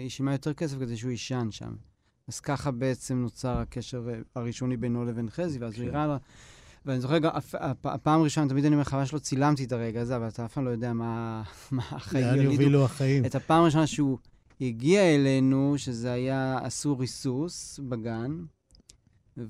[0.00, 1.72] היא שילמה יותר כסף כדי שהוא יישן שם.
[2.30, 4.02] אז ככה בעצם נוצר הקשר
[4.34, 5.94] הראשוני בינו לבין חזי, ואז הוא כן.
[5.94, 6.16] הראה לה...
[6.86, 7.30] ואני זוכר גם,
[7.84, 10.52] הפעם הראשונה, תמיד אני אומר לך, ממש לא צילמתי את הרגע הזה, אבל אתה אף
[10.52, 12.42] פעם לא יודע מה, החיים יולידו.
[12.42, 13.24] לאן יובילו החיים.
[13.24, 14.18] את הפעם הראשונה שהוא
[14.60, 18.42] הגיע אלינו, שזה היה אסור ריסוס בגן,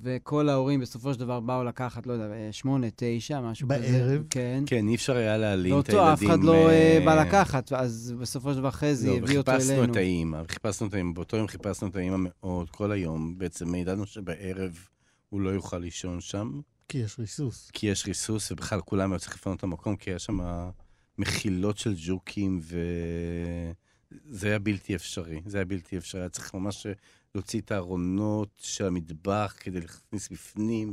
[0.03, 3.85] וכל ההורים בסופו של דבר באו לקחת, לא יודע, שמונה, תשע, משהו בערב.
[3.85, 3.99] כזה.
[3.99, 4.23] בערב?
[4.31, 4.63] כן.
[4.67, 6.07] כן, אי אפשר היה להעלים את הילדים.
[6.07, 7.05] ואותו אף אחד לא uh...
[7.05, 9.65] בא לקחת, אז בסופו של דבר חזי לא, הביא אותו אלינו.
[9.67, 13.39] לא, וחיפשנו את האימא, חיפשנו את האימא, באותו יום חיפשנו את האימא מאוד, כל היום.
[13.39, 14.79] בעצם ידענו שבערב
[15.29, 16.61] הוא לא יוכל לישון שם.
[16.89, 17.71] כי יש ריסוס.
[17.73, 20.39] כי יש ריסוס, ובכלל כולם היו צריכים לפנות את המקום, כי היה שם
[21.19, 22.61] מחילות של ג'וקים,
[24.23, 25.41] וזה היה בלתי אפשרי.
[25.47, 26.87] זה היה בלתי אפשרי, היה צריך ממש
[27.35, 30.93] להוציא את הארונות של המטבח כדי להכניס בפנים,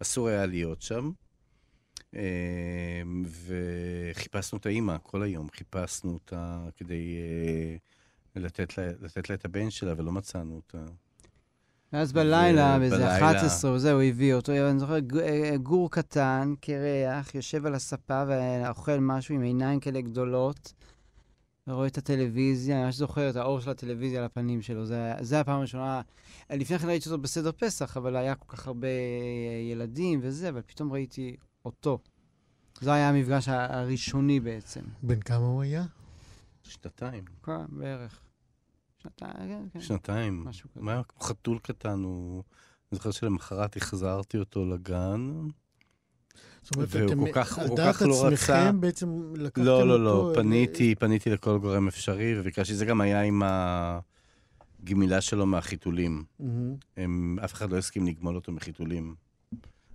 [0.00, 1.10] ואסור היה להיות שם.
[2.14, 3.24] אמ,
[4.14, 7.16] וחיפשנו את האימא כל היום, חיפשנו אותה כדי
[8.36, 10.84] אה, לתת לה, לתת לה את הבן שלה, ולא מצאנו אותה.
[11.92, 14.52] ואז בלילה, באיזה 11, וזהו, הוא הביא אותו.
[14.52, 20.72] אני זוכר, אה, גור קטן, קרח, יושב על הספה ואוכל משהו עם עיניים כאלה גדולות.
[21.68, 24.86] ורואה את הטלוויזיה, אני ממש זוכר את האור של הטלוויזיה על הפנים שלו.
[24.86, 26.02] זה, זה הפעם הראשונה.
[26.50, 28.88] לפני כן ראיתי אותו בסדר פסח, אבל היה כל כך הרבה
[29.72, 31.98] ילדים וזה, אבל פתאום ראיתי אותו.
[32.80, 34.80] זה היה המפגש הראשוני בעצם.
[35.02, 35.84] בן כמה הוא היה?
[36.62, 37.24] שנתיים.
[37.42, 38.20] כן, בערך.
[39.02, 39.80] שנתיים, כן, כן.
[39.80, 40.44] שנתיים.
[40.44, 40.80] משהו כזה.
[40.80, 42.42] הוא היה חתול קטן, הוא...
[42.92, 45.48] אני זוכר שלמחרת החזרתי אותו לגן.
[46.62, 47.24] זאת אומרת, אתם,
[47.60, 50.26] על דעת לא עצמכם בעצם לקחתם לא, לא, לא, אותו...
[50.26, 56.24] לא, לא, פניתי, פניתי לכל גורם אפשרי, וביקשתי, זה גם היה עם הגמילה שלו מהחיתולים.
[56.40, 56.44] Mm-hmm.
[56.96, 59.14] הם, אף אחד לא הסכים לגמול אותו מחיתולים.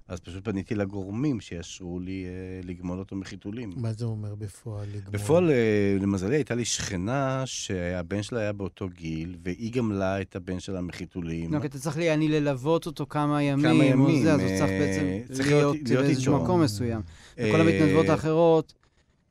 [0.08, 3.74] אז פשוט פניתי לגורמים שיאשרו לי אה, לגמול אותו מחיתולים.
[3.76, 5.12] מה זה אומר בפועל לגמול?
[5.12, 10.60] בפועל, אה, למזלי, הייתה לי שכנה שהבן שלה היה באותו גיל, והיא גמלה את הבן
[10.60, 11.54] שלה מחיתולים.
[11.54, 14.50] לא, כי אתה צריך לי, אני ללוות אותו כמה ימים, כמה ימים, זה, אז הוא
[14.50, 17.02] צריך אה, בעצם צריך להיות, להיות באיזשהו מקום מסוים.
[17.40, 18.74] אה, וכל המתנדבות האחרות...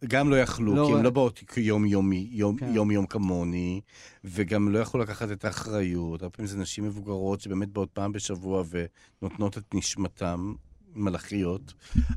[0.09, 2.75] גם לא יכלו, לא, כי הם לא באות יום-יומי, יום, כן.
[2.75, 3.81] יום-יום כמוני,
[4.25, 6.23] וגם לא יכלו לקחת את האחריות.
[6.23, 8.65] הרבה פעמים זה נשים מבוגרות שבאמת באות פעם בשבוע
[9.23, 10.53] ונותנות את נשמתם,
[10.95, 11.75] מלאכיות,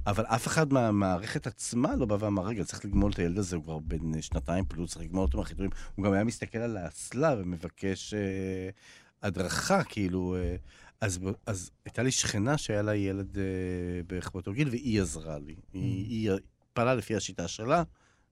[0.07, 3.63] אבל אף אחד מהמערכת עצמה לא בא ואמר, רגע, צריך לגמול את הילד הזה, הוא
[3.63, 5.71] כבר בן שנתיים פלוס, צריך לגמול אותו מהחיתולים.
[5.95, 8.69] הוא גם היה מסתכל על האסלה ומבקש אה,
[9.23, 10.35] הדרכה, כאילו...
[10.35, 10.55] אה,
[11.01, 13.43] אז, אז הייתה לי שכנה שהיה לה ילד אה,
[14.07, 15.53] בערך באותו גיל, והיא עזרה לי.
[15.53, 15.67] Mm.
[15.73, 16.31] היא, היא
[16.75, 17.83] פעלה לפי השיטה שלה,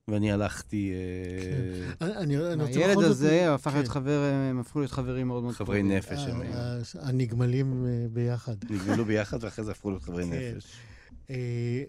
[0.08, 0.92] ואני הלכתי...
[0.92, 2.06] אה, כן.
[2.16, 3.92] אני, אני רוצה הילד בכל זאת- הזה הפך להיות כן.
[3.92, 5.96] חבר, הם הפכו להיות חברים מאוד מאוד חברי קרובים.
[5.96, 6.52] נפש הם היו.
[6.54, 8.54] ה- ה- הנגמלים אה, ביחד.
[8.70, 10.30] נגמלו ביחד ואחרי זה הפכו להיות חברי כן.
[10.56, 10.72] נפש.
[11.30, 11.36] אה,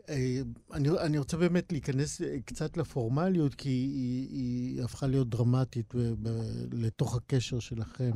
[0.10, 0.42] אה,
[0.74, 6.14] אני, אני רוצה באמת להיכנס אה, קצת לפורמליות, כי היא, היא הפכה להיות דרמטית ב,
[6.22, 6.42] ב,
[6.74, 8.12] לתוך הקשר שלכם.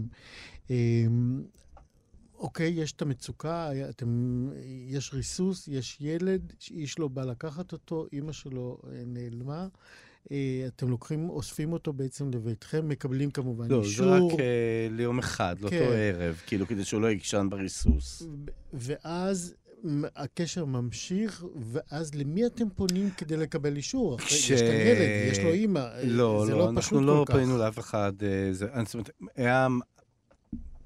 [2.40, 4.48] אוקיי, יש את המצוקה, אתם,
[4.88, 9.68] יש ריסוס, יש ילד, איש לא בא לקחת אותו, אימא שלו אה, נעלמה.
[10.32, 14.34] אה, אתם לוקחים, אוספים אותו בעצם לביתכם, מקבלים כמובן לא, זה אישור.
[14.34, 14.46] רק אה,
[14.92, 15.90] ליום אחד, לאותו כן.
[15.94, 18.24] ערב, כאילו, כדי שהוא לא יישן בריסוס.
[18.74, 19.54] ואז
[20.16, 24.18] הקשר ממשיך, ואז למי אתם פונים כדי לקבל אישור?
[24.18, 27.34] כש- יש כאן ילד, יש לו אימא, לא, זה לא, לא אנחנו פשוט לא כל
[27.34, 27.40] כך.
[27.40, 28.14] פנינו לאף אחד.
[28.52, 29.68] זה- אני- זאת אומרת, היה...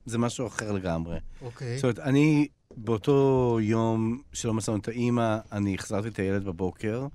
[0.05, 1.17] זה משהו אחר לגמרי.
[1.41, 1.75] אוקיי.
[1.75, 7.07] זאת אומרת, אני באותו יום שלא מצאנו את האימא, אני החזרתי את הילד בבוקר,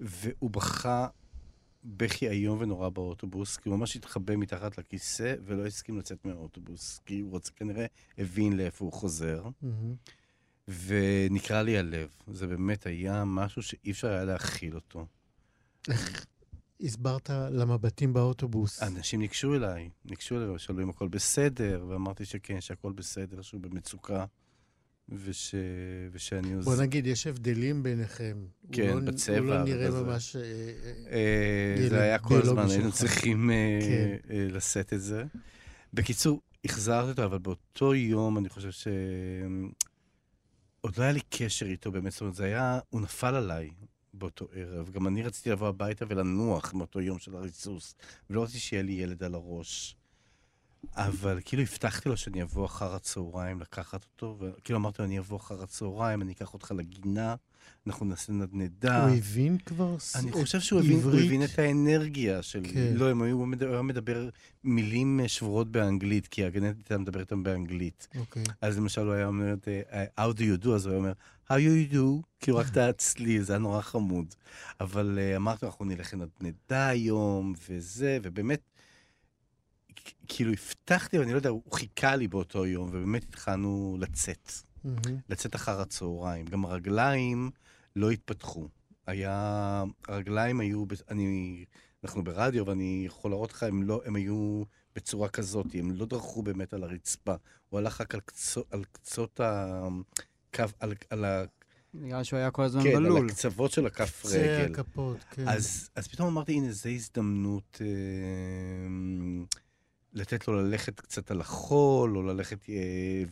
[0.00, 1.06] והוא בכה
[1.84, 7.20] בכי איום ונורא באוטובוס, כי הוא ממש התחבא מתחת לכיסא ולא הסכים לצאת מהאוטובוס, כי
[7.20, 7.86] הוא רוצה, כנראה
[8.18, 9.94] הבין לאיפה הוא חוזר, מהמם.
[10.86, 12.08] ונקרע לי הלב.
[12.26, 15.06] זה באמת היה משהו שאי אפשר היה להכיל אותו.
[16.80, 18.82] הסברת למבטים באוטובוס.
[18.82, 24.24] אנשים ניגשו אליי, ניגשו אליי ושאלו אם הכל בסדר, ואמרתי שכן, שהכל בסדר, שהוא במצוקה,
[25.08, 25.54] וש...
[26.12, 26.70] ושאני עוזר.
[26.70, 28.46] בוא נגיד, יש הבדלים ביניכם.
[28.72, 30.02] כן, לא- בצבע הוא לא נראה ובזה.
[30.04, 30.36] ממש...
[30.36, 32.92] אה, אה, אה, זה היה כל הזמן, היינו.
[32.92, 34.34] צריכים אה, כן.
[34.34, 35.24] אה, לשאת את זה.
[35.94, 38.88] בקיצור, החזרתי אותו, אבל באותו יום אני חושב ש...
[40.80, 43.70] עוד לא היה לי קשר איתו באמת, זאת אומרת, זה היה, הוא נפל עליי
[44.18, 44.90] באותו ערב.
[44.90, 47.94] גם אני רציתי לבוא הביתה ולנוח מאותו יום של הריסוס,
[48.30, 49.96] ולא רציתי שיהיה לי ילד על הראש.
[50.96, 55.36] אבל כאילו הבטחתי לו שאני אבוא אחר הצהריים לקחת אותו, וכאילו אמרתי לו, אני אבוא
[55.36, 57.34] אחר הצהריים, אני אקח אותך לגינה,
[57.86, 59.06] אנחנו נעשה נדנדה.
[59.06, 61.24] הוא הבין כבר ס- אני את חושב שהוא הבין, הוא עברית?
[61.26, 62.60] הבין את האנרגיה של...
[62.72, 62.92] כן.
[62.96, 64.28] לא, הם היו, הוא היה מדבר
[64.64, 68.08] מילים אה, שבורות באנגלית, כי הגנטית הייתה מדברת איתם באנגלית.
[68.18, 68.44] אוקיי.
[68.60, 69.54] אז למשל הוא היה אומר,
[69.92, 70.68] אה, How do you do?
[70.70, 71.12] אז הוא היה אומר,
[71.50, 72.26] How you do?
[72.40, 74.34] כי הוא רק טעה צלי, זה היה נורא חמוד.
[74.80, 78.60] אבל אה, אמרתי אנחנו נלך לנדנדה היום, וזה, ובאמת,
[80.28, 84.52] כאילו הבטחתי, אבל אני לא יודע, הוא חיכה לי באותו יום, ובאמת התחלנו לצאת.
[84.84, 85.18] מהמם.
[85.28, 86.46] לצאת אחר הצהריים.
[86.46, 87.50] גם הרגליים
[87.96, 88.68] לא התפתחו.
[89.06, 89.84] היה...
[90.08, 90.84] הרגליים היו...
[91.10, 91.64] אני...
[92.04, 94.62] אנחנו ברדיו, ואני יכול להראות לך, הם, לא, הם היו
[94.96, 97.34] בצורה כזאת, הם לא דרכו באמת על הרצפה.
[97.68, 101.44] הוא הלך רק על, קצו, על קצות הקו, על, על, ה,
[101.94, 103.28] נראה שהוא היה כל הזמן כן, על בלול.
[103.28, 104.72] הקצוות של הכף קצה רגל.
[104.72, 105.48] הכפות, כן.
[105.48, 107.86] אז, אז פתאום אמרתי, הנה, זו הזדמנות אה,
[110.12, 112.74] לתת לו ללכת קצת על החול, או ללכת אה,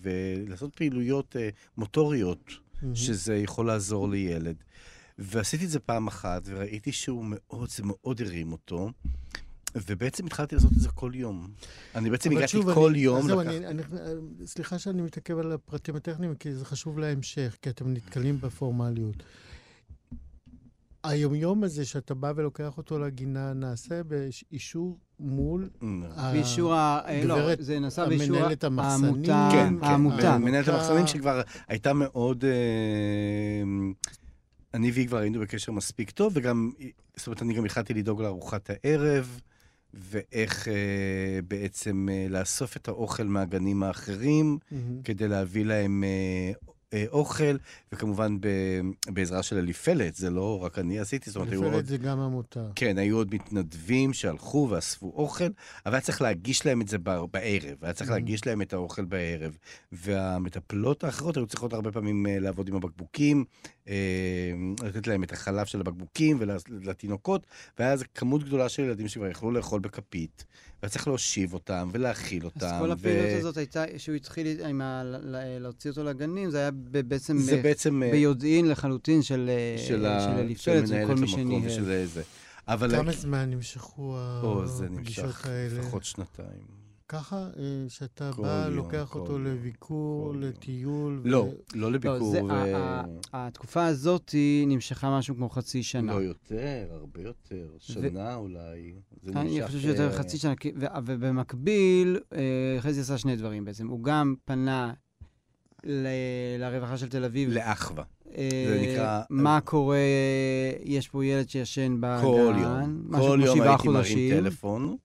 [0.02, 2.50] ולעשות פעילויות אה, מוטוריות,
[2.82, 2.94] מהמם.
[2.94, 4.56] שזה יכול לעזור לילד.
[5.18, 8.90] ועשיתי את זה פעם אחת, וראיתי שהוא מאוד, זה מאוד הרים אותו.
[9.86, 11.48] ובעצם התחלתי לעשות את זה כל יום.
[11.94, 13.50] אני בעצם הגעתי שוב, כל אני- יום אז זהו, לקח...
[13.50, 13.82] אני- אני-
[14.46, 19.22] סליחה שאני מתעכב על הפרטים הטכניים, כי זה חשוב להמשך, כי אתם נתקלים בפורמליות.
[21.04, 25.68] היומיום הזה שאתה בא ולוקח אותו לגינה, נעשה באישור מול
[26.16, 27.00] ה- באישור ה...
[27.06, 28.36] אה, לא, זה נעשה באישור.
[28.78, 29.48] העמותה.
[29.52, 29.84] כן, כן.
[29.84, 30.38] העמותה.
[30.38, 30.68] מנהלת.
[30.68, 32.44] המחסנים שכבר הייתה מאוד...
[32.44, 32.50] אה,
[34.74, 36.70] אני והיא כבר היינו בקשר מספיק טוב, וגם,
[37.16, 39.40] זאת אומרת, אני גם החלטתי לדאוג לארוחת הערב,
[39.94, 40.74] ואיך אה,
[41.48, 45.02] בעצם אה, לאסוף את האוכל מהגנים האחרים, מהמם.
[45.02, 46.52] כדי להביא להם אה,
[47.08, 47.56] אוכל,
[47.92, 48.48] וכמובן ב,
[49.08, 51.72] בעזרה של אליפלת, זה לא רק אני עשיתי, זאת אומרת, היו עוד...
[51.72, 52.66] לפלט זה גם עמותה.
[52.74, 55.44] כן, היו עוד מתנדבים שהלכו ואספו אוכל,
[55.86, 58.12] אבל היה צריך להגיש להם את זה ב- בערב, היה צריך Mhm.
[58.12, 59.56] להגיש להם את האוכל בערב.
[59.92, 63.44] והמטפלות האחרות היו צריכות הרבה פעמים אה, לעבוד עם הבקבוקים,
[63.88, 63.94] אה,
[64.84, 67.46] לתת להם את החלב של הבקבוקים ולתינוקות,
[67.78, 70.44] והיה איזו כמות גדולה של ילדים שכבר יכלו לאכול בכפית,
[70.82, 72.66] והיה צריך להושיב אותם ולהאכיל אותם.
[72.66, 75.02] אז כל הפעילות ו- הזאת הייתה, שהוא התחיל עם ה...
[75.60, 78.02] להוציא אותו לגנים, זה היה בעצם זה ב- בעצם...
[78.02, 80.06] אה, ביודעין לחלוטין של אה, של
[81.06, 81.62] כל מי שניהל.
[82.68, 82.90] אבל...
[82.96, 85.78] כמה זמן נמשכו או, זה הפגישות נמשך האלה?
[85.78, 86.76] לפחות שנתיים.
[87.08, 90.34] ככה, אה, שאתה בא, יום, לוקח כל אותו לביקור.
[90.36, 91.20] לטיול.
[91.24, 92.18] ו- לא, לא לביקור.
[92.18, 93.04] לא, זה, ו- ה- ה-
[93.46, 94.34] התקופה הזאת
[94.66, 96.12] נמשכה משהו כמו חצי שנה.
[96.14, 97.68] לא יותר, הרבה יותר.
[97.78, 98.92] שנה אולי.
[99.22, 103.64] זה אני נמשך, חושב שיותר אה, חצי שנה, ו- ובמקביל, אה, חזי עשה שני דברים
[103.64, 103.88] בעצם.
[103.88, 104.92] הוא גם פנה
[105.86, 106.06] ל-
[106.58, 107.50] לרווחה של תל אביב.
[107.52, 108.04] לאחווה.
[108.36, 109.96] אה, זה נקרא- מה קורה,
[110.84, 112.20] יש פה ילד שישן בגן.
[112.22, 113.08] כל יום.
[113.12, 114.30] כל יום הייתי מרים חודשים.
[114.40, 114.96] טלפון.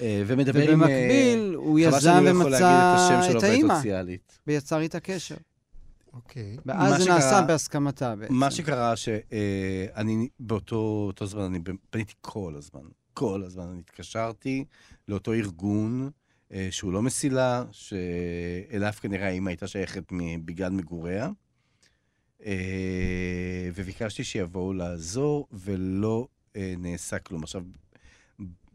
[0.00, 0.82] אה, ומדבר עם...
[0.82, 3.80] אה, ובמקביל, הוא חבל יזם שאני לא יכול להגיד את ומצא את האימא.
[4.46, 5.34] ויצר איתה קשר.
[6.12, 6.56] אוקיי.
[6.66, 8.34] ואז מה זה שקרה- נעשה בהסכמתה בעצם.
[8.34, 11.58] מה שקרה שאני באותו אותו זמן, אני
[11.90, 12.80] פניתי כל הזמן,
[13.14, 14.64] כל הזמן, אני התקשרתי
[15.08, 16.10] לאותו ארגון
[16.70, 20.12] שהוא לא מסילה, שאליו כנראה האמא הייתה שייכת
[20.44, 21.30] בגלל מגוריה,
[22.44, 27.42] אה, וביקשתי שיבואו לעזור, ולא אה, נעשה כלום.
[27.42, 27.62] עכשיו,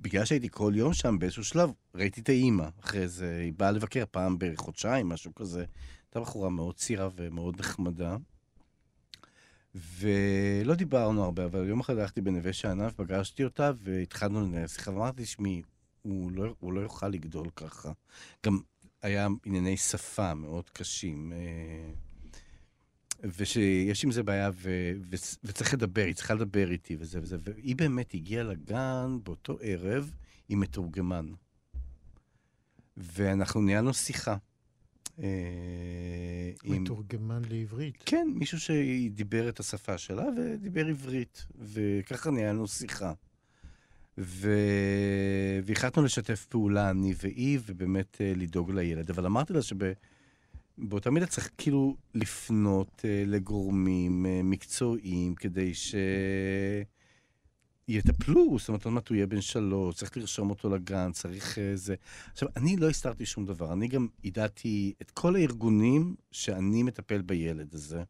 [0.01, 2.67] בגלל שהייתי כל יום שם, באיזשהו שלב ראיתי את האימא.
[2.79, 5.65] אחרי זה, היא באה לבקר פעם בחודשיים, משהו כזה.
[6.05, 8.17] הייתה בחורה מאוד צעירה ומאוד נחמדה.
[9.75, 15.25] ולא דיברנו הרבה, אבל יום אחד הלכתי בנווה שאנן ופגשתי אותה, והתחלנו לנהל שיחה, ואמרתי,
[15.25, 15.61] שמי,
[16.01, 17.91] הוא לא, הוא לא יוכל לגדול ככה.
[18.45, 18.59] גם
[19.01, 21.33] היה ענייני שפה מאוד קשים.
[21.33, 21.91] אה,
[23.37, 24.69] ושיש עם זה בעיה, ו,
[25.01, 30.11] ו, וצריך לדבר, היא צריכה לדבר איתי וזה וזה, והיא באמת הגיעה לגן באותו ערב
[30.49, 31.31] עם מתורגמן.
[32.97, 34.37] ואנחנו ניהלנו שיחה.
[35.19, 35.25] אה,
[36.63, 38.03] עם- מתורגמן לעברית.
[38.05, 43.13] כן, מישהו שדיבר את השפה שלה ודיבר עברית, וככה ניהלנו שיחה.
[44.19, 44.51] ו...
[45.63, 49.09] והחלטנו לשתף פעולה, אני והיא, ובאמת אה, לדאוג לילד.
[49.09, 55.71] אבל אמרתי לה שבאותה מידה צריך כאילו לפנות אה, לגורמים אה, מקצועיים כדי
[57.89, 61.95] שיטפלו, זאת אומרת, עוד מעט הוא יהיה בן שלוש, צריך לרשום אותו לגן, צריך זה.
[62.31, 67.73] עכשיו, אני לא הסתרתי שום דבר, אני גם ידעתי את כל הארגונים שאני מטפל בילד
[67.73, 68.03] הזה.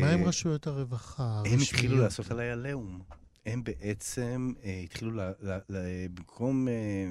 [0.00, 1.42] מה עם רשויות הרווחה?
[1.46, 1.60] הם?
[1.60, 3.02] התחילו לעשות עליי עליהום.
[3.46, 7.08] הם בעצם אה, התחילו, ל, ל, ל, במקום אה,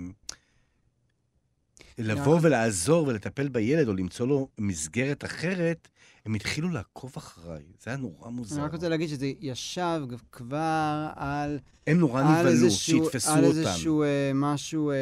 [1.98, 5.88] לבוא ולעזור ולטפל בילד או למצוא לו מסגרת אחרת,
[6.26, 7.64] הם התחילו לעקוב אחריי.
[7.84, 8.64] זה היה נורא אני מוזר.
[8.64, 11.60] רק רוצה להגיד שזה ישב כבר על...
[11.88, 13.58] הם נורא על נבהלו, שיתפסו על אותם.
[13.58, 14.92] איזשהו אה, משהו...
[14.92, 14.96] אה,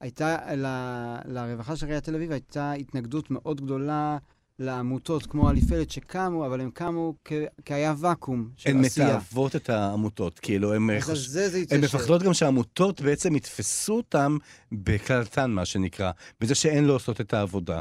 [0.00, 4.18] הייתה, ל- לרווחה של עיריית תל אביב הייתה התנגדות מאוד גדולה
[4.58, 7.32] לעמותות כמו אליפלט שקמו, אבל הם קמו כ-
[7.64, 9.06] כי היה ואקום של הן עשייה.
[9.06, 11.36] מתעבות את העמותות, כאילו, חוש...
[11.36, 11.84] הן התיישב.
[11.84, 14.36] מפחדות גם שהעמותות בעצם יתפסו אותם
[14.72, 17.80] בקלטן, מה שנקרא, בזה שהן לא עושות את העבודה.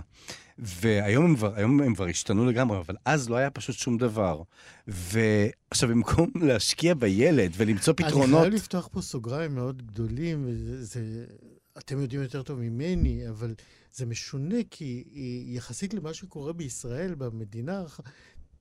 [0.59, 4.41] והיום הם כבר, היום הם כבר השתנו לגמרי, אבל אז לא היה פשוט שום דבר.
[4.87, 8.41] ועכשיו, במקום להשקיע בילד ולמצוא אני פתרונות...
[8.41, 11.25] חייב לפתוח פה סוגריים מאוד גדולים, וזה, זה,
[11.77, 13.55] אתם יודעים יותר טוב ממני, אבל
[13.93, 15.03] זה משונה, כי
[15.45, 17.85] יחסית למה שקורה בישראל, במדינה,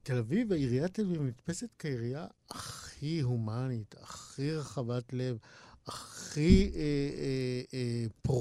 [0.02, 5.38] תל אביב, עיריית תל אביב נתפסת כעירייה הכי הומנית, הכי רחבת לב,
[5.88, 6.84] הכי אה, אה,
[7.74, 8.36] אה, פרו,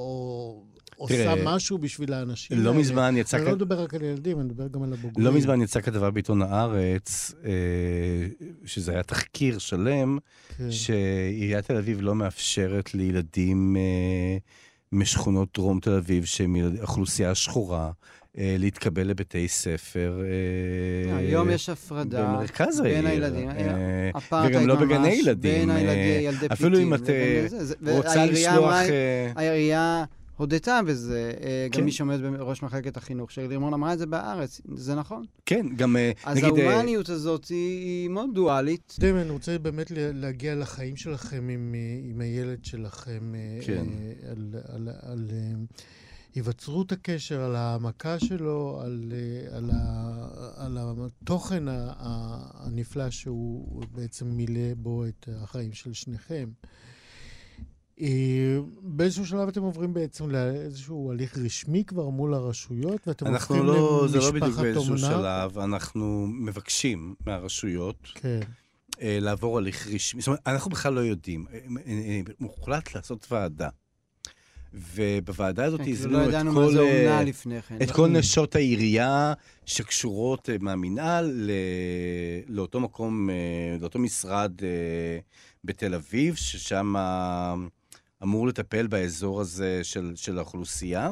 [0.00, 0.64] או
[0.96, 2.80] עושה תראה, משהו בשביל האנשים לא האלה.
[2.80, 3.36] מזמן יצא...
[3.36, 5.26] אני כ- לא מדבר רק על ילדים, אני מדבר גם על הבוגרים.
[5.26, 7.50] לא מזמן יצאה כתבה בעיתון הארץ, אה,
[8.64, 10.18] שזה היה תחקיר שלם,
[10.58, 10.70] כן.
[10.70, 14.36] שעיריית תל אביב לא מאפשרת לילדים אה,
[14.92, 17.90] משכונות דרום תל אביב, שהם אוכלוסייה שחורה,
[18.38, 20.20] להתקבל לבתי ספר.
[21.10, 22.94] אה, היום יש הפרדה במרכז העיר.
[22.94, 23.50] בין הילדים.
[23.50, 25.52] אה, אפרטהייד וגם לא ממש, בגני ילדים.
[25.52, 28.72] בין אה, הילדי, ילדי אפילו אם פליטים את אה, רוצה לשלוח...
[28.74, 30.04] אה, העירייה
[30.36, 31.84] הודתה בזה, אה, גם כן.
[31.84, 35.24] מי שעומד בראש מחלקת החינוך, שלי לימון אמרה את זה בארץ, זה נכון.
[35.46, 36.58] כן, גם אה, אז נגיד...
[36.58, 38.96] אה, ההומניות הזאת היא מאוד דואלית.
[39.00, 43.34] דמי, אני רוצה באמת לה- להגיע לחיים שלכם עם, אה, עם הילד שלכם.
[43.34, 43.84] אה, כן.
[44.00, 45.36] אה, על, על, על אה,
[46.34, 51.64] היווצרות הקשר, על העמקה שלו, על, אה, על, ה, על התוכן
[52.56, 56.48] הנפלא שהוא בעצם מילא בו את החיים של שניכם.
[58.00, 64.06] אה, באיזשהו שלב אתם עוברים בעצם לאיזשהו הליך רשמי כבר מול הרשויות, ואתם הופכים לא,
[64.08, 65.08] זה לא למשפחת בדיוק באיזשהו אומנה.
[65.08, 68.40] שלב, אנחנו מבקשים מהרשויות כן.
[69.00, 70.20] אה, לעבור הליך רשמי.
[70.20, 71.46] זאת אומרת, אנחנו בכלל לא יודעים.
[72.40, 73.68] מוחלט לעשות ועדה.
[74.74, 76.78] ובוועדה הזאת כן, הזמינו לא את כל...
[76.78, 77.24] אה,
[77.68, 77.78] כן.
[77.82, 79.32] את כל נשות העירייה
[79.66, 81.50] שקשורות אה, מהמינהל.
[82.48, 83.34] לאותו מקום, אה,
[83.80, 84.52] לאותו משרד
[85.64, 86.94] בתל אביב, ששם
[88.22, 91.10] אמור לטפל באזור הזה של, של האוכלוסייה.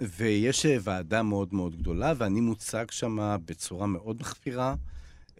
[0.00, 4.74] ויש ועדה מאוד מאוד גדולה, ואני מוצג שם בצורה מאוד מחפירה.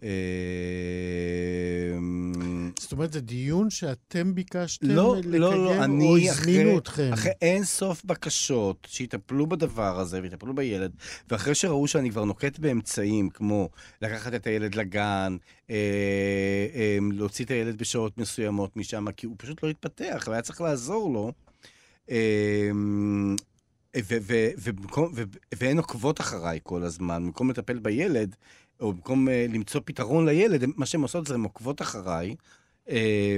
[0.05, 1.97] אה,
[2.79, 7.09] זאת אומרת, זה דיון שאתם ביקשתם לא, לקיים, לא, לא, או אני הזמינו אחרי, אתכם?
[7.13, 10.91] אחרי אין סוף בקשות שיטפלו בדבר הזה ויטפלו בילד,
[11.29, 13.69] ואחרי שראו שאני כבר נוקט באמצעים, כמו
[14.01, 15.37] לקחת את הילד לגן,
[15.69, 15.75] אה,
[16.75, 21.13] אה, להוציא את הילד בשעות מסוימות משם, כי הוא פשוט לא התפתח, והיה צריך לעזור
[21.13, 21.31] לו.
[22.11, 22.71] אה,
[23.97, 25.23] ו- ו- ובמקום- ו-
[25.55, 28.35] והן עוקבות אחריי כל הזמן, במקום לטפל בילד,
[28.79, 32.35] או במקום אה, למצוא פתרון לילד, מה שהן עושות זה הן עוקבות אחריי.
[32.89, 33.37] אה,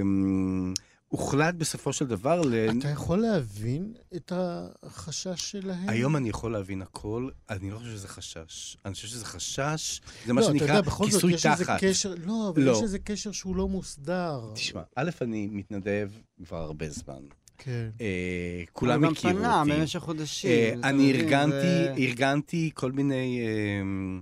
[1.07, 2.53] הוחלט בסופו של דבר ל...
[2.79, 5.89] אתה יכול להבין את החשש שלהם?
[5.89, 8.77] היום אני יכול להבין הכל, אני לא חושב שזה חשש.
[8.85, 11.65] אני חושב שזה חשש, זה מה לא, אתה שנקרא יודע, בכל זאת, כיסוי יש איזה
[11.65, 11.77] תחת.
[11.83, 12.71] קשר, לא, אבל לא.
[12.71, 14.41] יש איזה קשר שהוא לא מוסדר.
[14.53, 16.09] תשמע, א', אני מתנדב
[16.45, 17.21] כבר הרבה זמן.
[17.57, 17.89] כן.
[18.01, 19.71] אה, כולם הוא הכירו גם פנה אותי.
[19.71, 20.49] במשך חודשים.
[20.83, 21.51] אה, אני ארגנתי,
[21.83, 24.19] זה- ארגנתי כל מיני אה,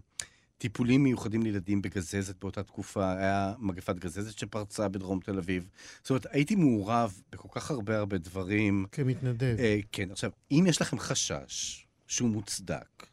[0.66, 3.14] טיפולים מיוחדים לילדים בגזזת באותה תקופה.
[3.18, 5.68] היה מגפת גזזת שפרצה בדרום תל אביב.
[6.02, 8.86] זאת אומרת, הייתי מעורב בכל כך הרבה הרבה דברים.
[8.92, 9.56] כמתנדב.
[9.60, 13.06] אה, כן, עכשיו, אם יש לכם חשש שהוא מוצדק,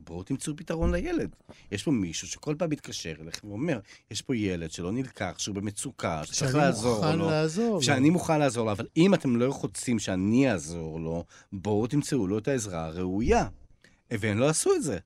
[0.00, 1.36] בואו תמצאו פתרון לילד.
[1.72, 3.80] יש פה מישהו שכל פעם מתקשר אליכם ואומר,
[4.10, 7.30] יש פה ילד שלא נלקח, שהוא במצוקה, שצריך שאני לעזור מוכן לו.
[7.30, 7.82] לעזור לו.
[7.82, 12.38] שאני מוכן לעזור לו, אבל אם אתם לא רוצים שאני אעזור לו, בואו תמצאו לו
[12.38, 13.48] את העזרה הראויה.
[14.10, 14.98] והם לא עשו את זה.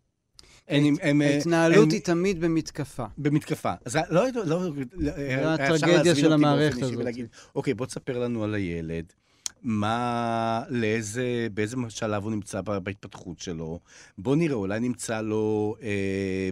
[0.69, 3.05] הם, ההתנהלות היא תמיד במתקפה.
[3.19, 3.73] במתקפה.
[3.85, 4.71] אז לא, לא, לא,
[5.17, 6.97] היה אפשר הטרגדיה להזמין של המערכת הזאת.
[6.97, 9.05] ולהגיד, אוקיי, בוא תספר לנו על הילד.
[9.65, 13.81] מה, לאיזה, באיזה שלב הוא נמצא בהתפתחות שלו.
[14.19, 16.51] בוא נראה, אולי נמצא לו, אה,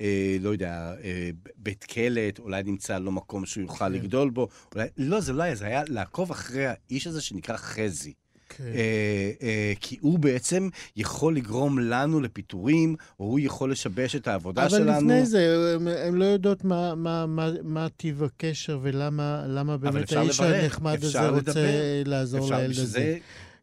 [0.00, 3.92] אה, לא יודע, אה, בית קלט, אולי נמצא לו מקום שהוא יוכל כן.
[3.92, 4.48] לגדול בו.
[4.74, 8.12] אולי, לא, זה לא היה, זה היה לעקוב אחרי האיש הזה שנקרא חזי.
[8.48, 8.64] כן.
[8.64, 14.62] אה, אה, כי הוא בעצם יכול לגרום לנו לפיטורים, או הוא יכול לשבש את העבודה
[14.62, 14.92] אבל שלנו.
[14.92, 15.74] לפני זה,
[16.06, 21.28] הם לא יודעות מה, מה, מה, מה טיב הקשר ולמה למה באמת האיש הנחמד הזה
[21.28, 21.60] רוצה לדבר.
[22.04, 23.18] לעזור לילד הזה.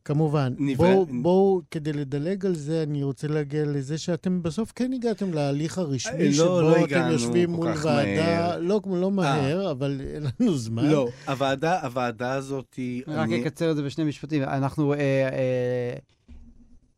[0.06, 0.54] כמובן.
[0.58, 5.34] נברא- בואו, בואו, כדי לדלג על זה, אני רוצה להגיע לזה שאתם בסוף כן הגעתם
[5.34, 8.60] להליך אה, הרשמי, לא, שבו לא אתם יושבים מול ועדה, מהר.
[8.60, 10.86] לא, לא מהר, אבל אין לנו זמן.
[10.86, 13.04] לא, הוועדה, הוועדה הזאת היא...
[13.08, 14.44] רק אני- אקצר את זה בשני משפטים.
[14.44, 15.96] אנחנו אה, אה,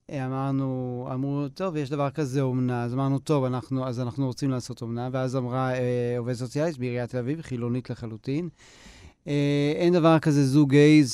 [0.09, 0.67] אה, אמרנו,
[1.13, 5.09] אמרו, טוב, יש דבר כזה אומנה, אז אמרנו, טוב, אנחנו, אז אנחנו רוצים לעשות אומנה,
[5.11, 8.49] ואז אמרה אה, עובדת סוציאלית בעיריית תל אביב, חילונית לחלוטין, אה,
[9.75, 11.13] אין דבר כזה זוג גייז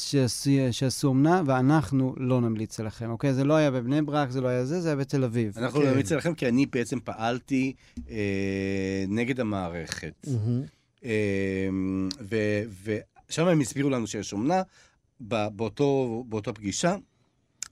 [0.71, 3.33] שעשו, אומנה, ואנחנו לא נמליץ עליכם, אוקיי?
[3.33, 5.57] זה לא היה בבני ברק, זה לא היה זה, זה היה בתל אביב.
[5.57, 5.89] אנחנו כן.
[5.89, 7.73] נמליץ עליכם, כי אני בעצם פעלתי
[8.09, 10.27] אה, נגד המערכת.
[10.27, 10.61] מהמם.
[11.05, 11.69] אה,
[13.29, 14.61] ושם הם הסבירו לנו שיש אומנה,
[15.27, 16.95] ב- באותו, באותה פגישה,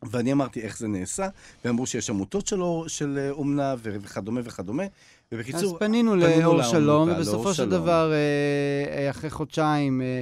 [0.04, 1.28] ואני אמרתי איך זה נעשה,
[1.66, 4.84] ואמרו שיש עמותות שלו, של אה, אומנה וכדומה וכדומה,
[5.34, 5.74] ובקיצור...
[5.74, 7.70] אז פנינו פנינו לאור שלום, לאור ובסופו של.
[7.70, 8.18] דבר, אה,
[8.98, 10.22] אה, אחרי חודשיים, אה,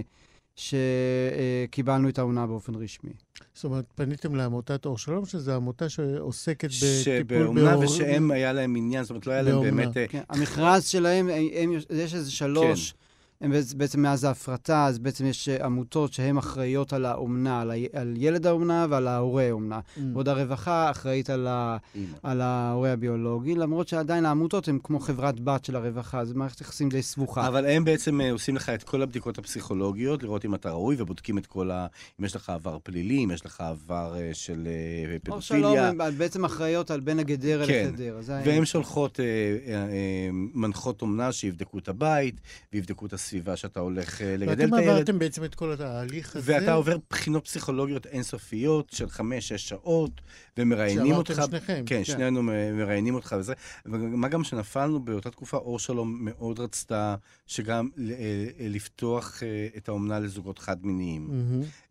[0.55, 3.11] שקיבלנו את העונה באופן רשמי.
[3.53, 8.75] זאת אומרת, פניתם לעמותת אור שלום, שזו עמותה שעוסקת בטיפול שבאומנה בהור- ושהם היה להם
[8.75, 9.71] עניין, זאת אומרת, לא היה להם באומנה.
[9.71, 9.97] באמת...
[9.97, 12.93] אה, כן, המכרז שלהם, הם, הם, יש איזה שלוש,
[13.41, 17.71] הם בעצ- בעצם מאז ההפרטה, אז בעצם יש אה, עמותות שהן אחראיות על האומנה, על,
[17.71, 19.79] ה, על ילד האומנה ועל ההורה האומנה.
[19.79, 19.99] Mm.
[20.13, 22.17] בעוד הרווחה אחראית על, ה, אימא.
[22.23, 26.89] על ההורה הביולוגי, למרות שעדיין העמותות הן כמו חברת בת של הרווחה, זו מערכת יחסים
[26.89, 27.47] די סבוכה.
[27.47, 31.37] אבל הם בעצם אה, עושים לך את כל הבדיקות הפסיכולוגיות, לראות אם אתה ראוי, ובודקים
[31.37, 31.87] את כל ה...
[32.19, 35.89] אם יש לך עבר פלילי, אם יש לך עבר אה, של אה, אור שלום, פדופיליה.
[36.07, 37.89] הן בעצם אחראיות על בין הגדרה כן.
[37.93, 38.41] לחדרה.
[38.45, 42.41] והן שולחות אה, אה, אה, מנחות אומנה שיבדקו את הבית,
[42.73, 44.89] ויבדקו את הסביבה שאתה הולך אה, לגדל ואתם את הילד.
[44.89, 46.53] עברתם בעצם את כל התהליך הזה.
[46.53, 50.21] ואתה עובר בחינות פסיכולוגיות אינסופיות של חמש-שש שעות,
[50.57, 51.41] ומראיינים אותך.
[51.49, 51.83] שניכם.
[51.85, 52.03] כן, כן.
[52.03, 53.53] שנינו מראיינים אותך וזה.
[53.85, 57.15] ומה גם שנפלנו באותה תקופה, אור שלום מאוד רצתה
[57.47, 58.15] שגם ל- אה,
[58.59, 61.29] אה, לפתוח אה, את האומנה לזוגות חד-מיניים.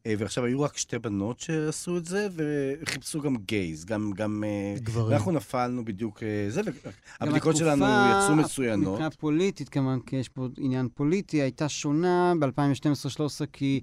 [0.07, 4.13] אה, ועכשיו היו רק שתי בנות שעשו את זה, וחיפשו גם גייז, גם...
[4.17, 4.45] גם
[4.77, 5.13] גברים.
[5.17, 6.73] אנחנו נפלנו בדיוק זה, גם
[7.21, 8.89] והבדיקות שלנו יצאו מצוינות.
[8.93, 13.21] מבחינה פוליטית, כמובן, כי יש פה עניין פוליטי, הייתה שונה ב-2012-2013,
[13.53, 13.81] כי,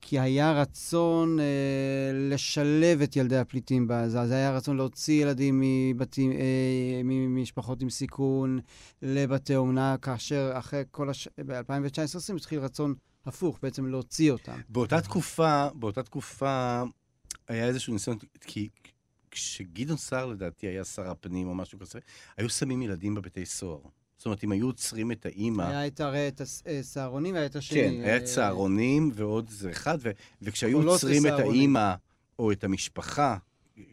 [0.00, 1.44] כי היה רצון אה,
[2.12, 4.20] לשלב את ילדי הפליטים בעזה.
[4.20, 8.58] אז היה רצון להוציא ילדים מבתים, אה, ממשפחות עם סיכון
[9.02, 11.28] לבתי אומנה, כאשר אחרי כל הש...
[11.46, 12.94] ב-2019-2020 התחיל רצון
[13.26, 14.60] הפוך, בעצם להוציא אותם.
[14.68, 16.82] באותה תקופה, באותה תקופה
[17.48, 18.68] היה איזשהו ניסיון, כי
[19.30, 21.98] כשגדעון סער לדעתי היה שר הפנים או משהו כזה,
[22.36, 23.80] היו שמים ילדים בבתי סוהר.
[24.16, 25.62] זאת אומרת, אם היו עוצרים את האימא...
[25.62, 26.40] היה את הרי את
[26.80, 27.80] הסהרונים והיה את השני.
[27.80, 30.10] כן, היה את אה, צהרונים ועוד איזה אחד, ו-
[30.42, 31.32] וכשהיו קולות עוצרים את.
[31.32, 31.94] האימא
[32.38, 33.36] או את המשפחה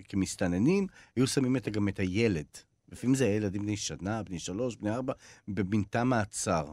[0.10, 2.46] כמסתננים, היו שמים את, גם את הילד.
[2.92, 5.14] לפעמים זה היה ילדים בני שנה, בני שלוש, בני ארבע,
[5.48, 6.66] בבין תא מעצר.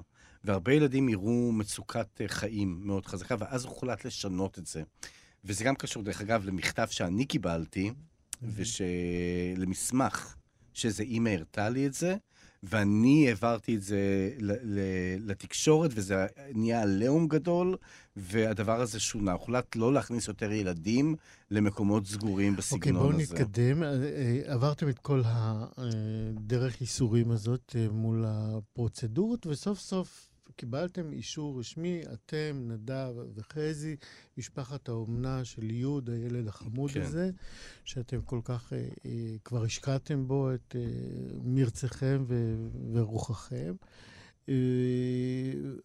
[0.44, 4.82] והרבה ילדים יראו מצוקת אה, חיים מאוד חזקה, ואז הוחלט לשנות את זה.
[5.44, 7.90] וזה גם קשור, דרך אגב, למכתב שאני קיבלתי,
[8.42, 10.34] ולמסמך,
[10.72, 12.16] שאיזה אימא הראתה לי את זה,
[12.62, 14.30] ואני העברתי את זה
[15.18, 17.76] לתקשורת, וזה נהיה עליהום גדול,
[18.16, 19.32] והדבר הזה שונה.
[19.32, 21.14] הוחלט לא להכניס יותר ילדים
[21.50, 23.34] למקומות סגורים אוקיי, בסגנון בואו הזה.
[23.34, 23.82] נתקדם.
[23.82, 30.27] אה, אה, עברתם את כל הדרך ייסורים הזאת אה, מול הפרוצדורות, וסוף סוף
[30.58, 33.96] קיבלתם אישור רשמי, אתם, נדב וחזי,
[34.38, 37.00] משפחת האומנה של יוד, הילד החמוד כן.
[37.00, 37.30] הזה,
[37.84, 40.80] שאתם כל כך אה, אה, כבר השקעתם בו את אה,
[41.44, 43.74] מרצכם ו- ורוחכם.
[44.48, 44.54] אה,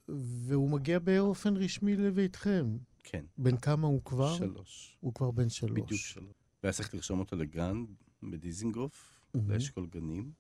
[0.08, 2.78] והוא מגיע באופן רשמי לביתכם.
[3.04, 4.36] כן, בן כמה הוא כבר?
[4.38, 4.98] שלוש.
[5.00, 5.72] הוא כבר בן שלוש.
[5.72, 6.34] בדיוק שלוש.
[6.64, 7.86] והיה צריך לרשום אותו לגן
[8.24, 9.52] בדיזינגוף, מהמם.
[9.52, 10.32] לאשכול גנים.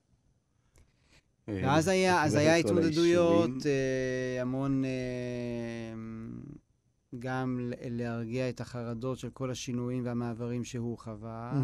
[1.49, 3.49] אה, ואז היה, אז היה התמודדויות.
[3.65, 4.89] אה, המון, אה,
[7.19, 11.63] גם ל- להרגיע את החרדות של כל השינויים והמעברים שהוא חווה.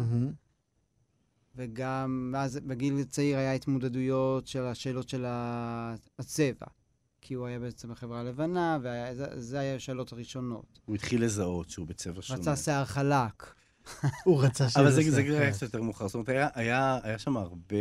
[1.56, 6.66] וגם, אז בגיל צעיר היה התמודדויות של השאלות של ה- הצבע,
[7.20, 10.80] כי הוא היה בעצם בחברה הלבנה, וזה היה השאלות הראשונות.
[10.84, 12.40] הוא התחיל לזהות שהוא בצבע שונה.
[12.40, 13.54] רצה שיער חלק.
[14.24, 14.80] הוא רצה שזה...
[14.80, 15.38] אבל זה.
[15.40, 16.06] היה קצת יותר מאוחר.
[16.08, 17.76] זאת אומרת, היה, היה, היה שם הרבה...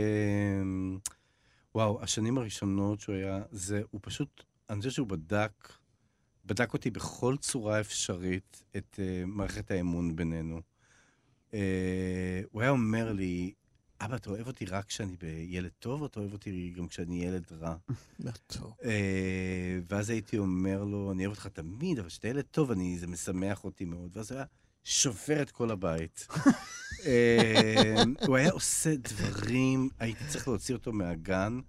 [1.76, 5.74] וואו, השנים הראשונות שהוא היה, זה, הוא פשוט, אני חושב שהוא בדק,
[6.46, 10.62] בדק אותי בכל צורה אפשרית את uh, מערכת האמון בינינו.
[11.52, 11.54] Uh,
[12.52, 13.54] הוא היה אומר לי,
[14.02, 17.46] אבא, אתה אוהב אותי רק כשאני בילד טוב, או אתה אוהב אותי גם כשאני ילד
[17.52, 17.76] רע?
[18.48, 18.74] טוב.
[18.84, 23.08] אה, ואז הייתי אומר לו, אני אוהב אותך תמיד, אבל כשאתה ילד טוב, אני, זה
[23.08, 24.18] משמח אותי מאוד.
[24.18, 24.46] ואז הוא היה
[24.84, 26.28] שובר את כל הבית.
[27.06, 31.60] אה, הוא היה עושה דברים, הייתי צריך להוציא אותו מהגן,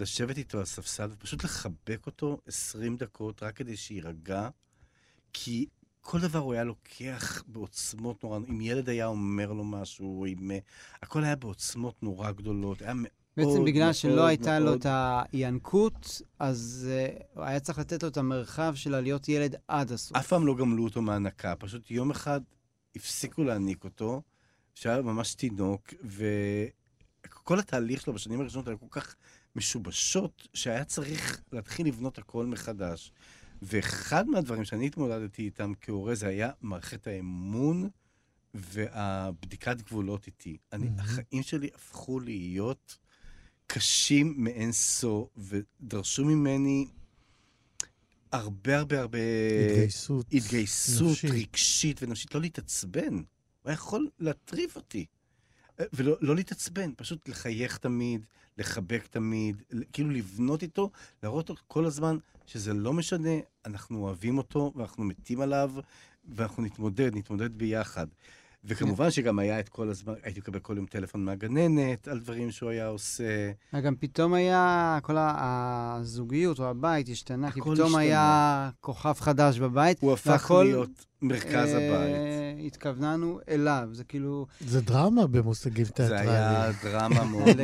[0.00, 4.48] לשבת איתו על ספסל ופשוט לחבק אותו 20 דקות רק כדי שיירגע,
[5.32, 5.66] כי
[6.00, 10.50] כל דבר הוא היה לוקח בעוצמות נורא, אם ילד היה אומר לו משהו, אם...
[11.02, 12.94] הכל היה בעוצמות נורא גדולות, היה
[13.36, 14.86] בעצם בגלל שלא הייתה לו את
[15.32, 16.88] הינקות, אז
[17.36, 20.16] uh, היה צריך לתת לו את המרחב של להיות ילד עד הסוף.
[20.16, 22.40] אף פעם לא גמלו אותו מהנקה, פשוט יום אחד
[22.96, 24.22] הפסיקו להעניק אותו,
[24.74, 29.14] שהיה ממש תינוק, וכל התהליך שלו בשנים הראשונות היה כל כך
[29.56, 33.12] משובשות, שהיה צריך להתחיל לבנות הכל מחדש.
[33.62, 37.88] ואחד מהדברים שאני התמודדתי איתם כהורה, זה היה מערכת האמון
[38.54, 40.56] והבדיקת גבולות איתי.
[40.72, 41.00] אני, מהמם.
[41.00, 42.98] החיים שלי הפכו להיות
[43.72, 46.86] קשים מאין סוף, ודרשו ממני
[48.32, 49.18] הרבה הרבה הרבה...
[49.66, 50.26] התגייסות.
[50.32, 51.30] התגייסות נפשית.
[51.30, 53.14] רגשית ונפשית, לא להתעצבן.
[53.14, 53.24] הוא
[53.64, 55.06] היה יכול להטריף אותי.
[55.80, 58.26] אה, ולא לא להתעצבן, פשוט לחייך תמיד,
[58.58, 59.62] לחבק תמיד,
[59.92, 60.90] כאילו לבנות איתו,
[61.22, 62.16] להראות לו כל הזמן
[62.46, 65.72] שזה לא משנה, אנחנו אוהבים אותו ואנחנו מתים עליו,
[66.24, 68.06] ואנחנו נתמודד, נתמודד ביחד.
[68.64, 72.70] וכמובן שגם היה את כל הזמן, הייתי מקבל כל יום טלפון מהגננת על דברים שהוא
[72.70, 73.50] היה עושה.
[73.82, 77.98] גם פתאום היה, כל הזוגיות או הבית השתנה, כי פתאום השתנה.
[77.98, 80.00] היה כוכב חדש בבית.
[80.00, 82.66] הוא הפך והכל, להיות מרכז אה, הבית.
[82.66, 84.46] התכווננו אליו, זה כאילו...
[84.60, 86.28] זה דרמה במושגים זה תיאטרליים.
[86.28, 87.56] היה דרמה מאוד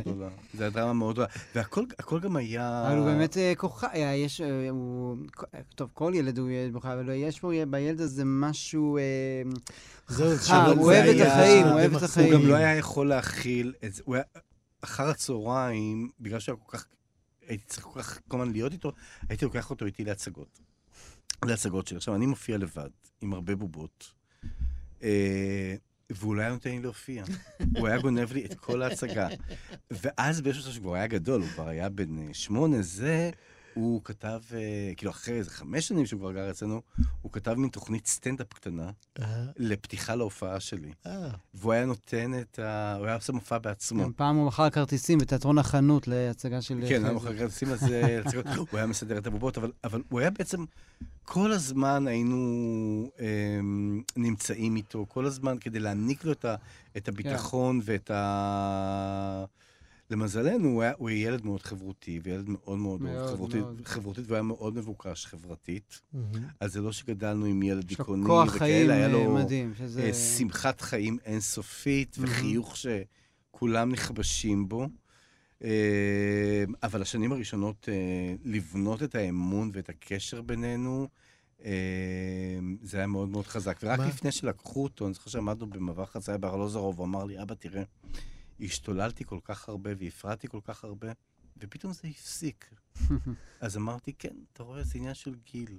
[0.00, 0.28] גדולה.
[0.54, 1.28] זה היה דרמה מאוד גדולה.
[1.54, 2.84] והכל הכל גם היה...
[2.88, 4.40] אבל הוא באמת אה, כוכב, אה, יש,
[4.70, 5.16] הוא,
[5.74, 8.98] טוב, כל ילד הוא ילד בכלל, אבל יש פה בילד הזה משהו
[10.08, 12.02] זהו, הוא זה אוהב את החיים, הוא זה אוהב את.
[12.02, 12.32] החיים.
[12.32, 14.02] הוא גם לא היה יכול להכיל את זה.
[14.04, 14.24] הוא היה...
[14.80, 16.86] אחר הצהריים, בגלל שהיה כל כך...
[17.48, 18.92] הייתי צריך כל כך כל הזמן להיות איתו,
[19.28, 20.67] הייתי לוקח אותו איתי להצגות.
[21.44, 21.96] להצגות שלי.
[21.96, 24.12] עכשיו, אני מופיע לבד, עם הרבה בובות,
[25.02, 25.74] אה,
[26.10, 27.24] והוא לא היה נותן לי להופיע.
[27.76, 29.28] הוא היה גונב לי את כל ההצגה.
[29.90, 33.30] ואז באיזשהו שלב שכבר היה גדול, הוא כבר היה בן אה, שמונה, זה,
[33.78, 36.82] הוא כתב, אה, כאילו אחרי איזה חמש שנים שהוא כבר גר אצלנו,
[37.22, 40.92] הוא כתב מין תוכנית סטנדאפ קטנה אה, לפתיחה להופעה שלי.
[41.06, 42.94] אה, והוא היה נותן את ה...
[42.98, 44.02] הוא היה עושה מופע בעצמו.
[44.02, 46.80] גם פעם הוא מכר כרטיסים בתיאטרון החנות להצגה של...
[46.88, 47.12] כן, חזי.
[47.14, 48.46] מוכר כרטיסים להצגות.
[48.70, 50.64] הוא היה מסדר את הבובות, אבל, אבל הוא היה בעצם,
[51.24, 56.54] כל הזמן היינו אמ, נמצאים איתו, כל הזמן כדי להעניק לו את, ה,
[56.96, 59.44] את הביטחון ואת ה...
[60.10, 63.80] למזלנו, הוא היה, הוא היה ילד מאוד חברותי, וילד מאוד מאוד מאוד, מאוד חברותי, מאוד.
[63.84, 66.00] חברותית, והוא היה מאוד מבוקש חברתית.
[66.12, 66.46] מהמם.
[66.60, 70.02] אז זה לא שגדלנו עם ילד דיכאוני כוח חיים וכאלה, היה אה, לו מדהים, שזה...
[70.02, 72.30] אה, שמחת חיים אינסופית מהמם.
[72.30, 74.88] וחיוך שכולם נכבשים בו.
[75.64, 81.08] אה, אבל השנים הראשונות אה, לבנות את האמון ואת הקשר בינינו,
[81.64, 83.78] אה, זה היה מאוד מאוד חזק.
[83.82, 84.08] ורק מה?
[84.08, 87.82] לפני שלקחו אותו, אני זוכר שעמדנו במעבר חצייה בארלוזרוב, הוא אמר לי, אבא, תראה,
[88.60, 91.12] השתוללתי כל כך הרבה והפרעתי כל כך הרבה,
[91.56, 92.74] ופתאום זה הפסיק.
[93.60, 95.78] אז אמרתי, כן, אתה רואה, זה עניין של גיל.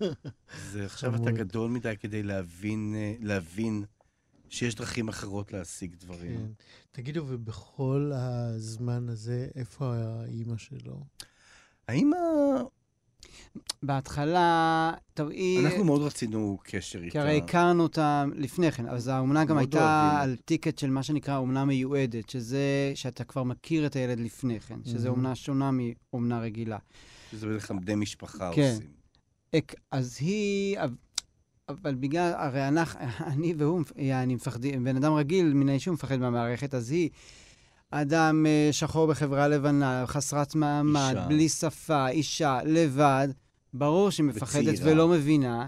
[0.70, 1.30] זה עכשיו אתה.
[1.30, 3.84] גדול מדי כדי להבין, אה, להבין
[4.48, 6.38] שיש דרכים אחרות להשיג דברים.
[6.38, 6.52] כן.
[6.92, 11.04] תגידו, ובכל הזמן הזה, איפה האימא שלו?
[11.88, 12.16] האמא,
[13.82, 15.66] בהתחלה, טוב, היא...
[15.66, 17.10] אנחנו מאוד רצינו קשר איתה.
[17.12, 20.20] כי הרי הכרנו אותה לפני כן, אז האומנה גם הייתה אוהבים.
[20.20, 24.78] על טיקט של מה שנקרא אומנה מיועדת, שזה שאתה כבר מכיר את הילד לפני כן,
[24.84, 25.18] שזה מהמם.
[25.20, 26.78] אומנה שונה מאומנה רגילה.
[27.30, 28.74] שזה בדרך כלל בני משפחה כן.
[28.74, 29.68] עושים.
[29.90, 30.78] אז היא,
[31.68, 33.00] אבל- בגלל, הרי אנחנו,
[33.32, 37.10] אני והוא, אני מפחדים, בן אדם רגיל מן היישוב מפחד מהמערכת, אז היא
[37.90, 41.26] אדם אה, שחור בחברה לבנה, חסרת מעמד, אישה.
[41.28, 43.28] בלי שפה, אישה, לבד,
[43.74, 44.92] ברור שהיא מפחדת וצעירה.
[44.92, 45.66] ולא מבינה.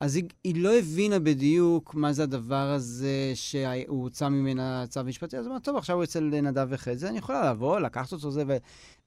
[0.00, 5.36] אז היא, היא לא הבינה בדיוק מה זה הדבר הזה שהוא הוצא ממנה צו משפטי,
[5.36, 8.44] אז היא אמרה, טוב, עכשיו הוא אצל נדב וחזי, אני יכולה לבוא, לקחת אותו זה,
[8.48, 8.56] ו...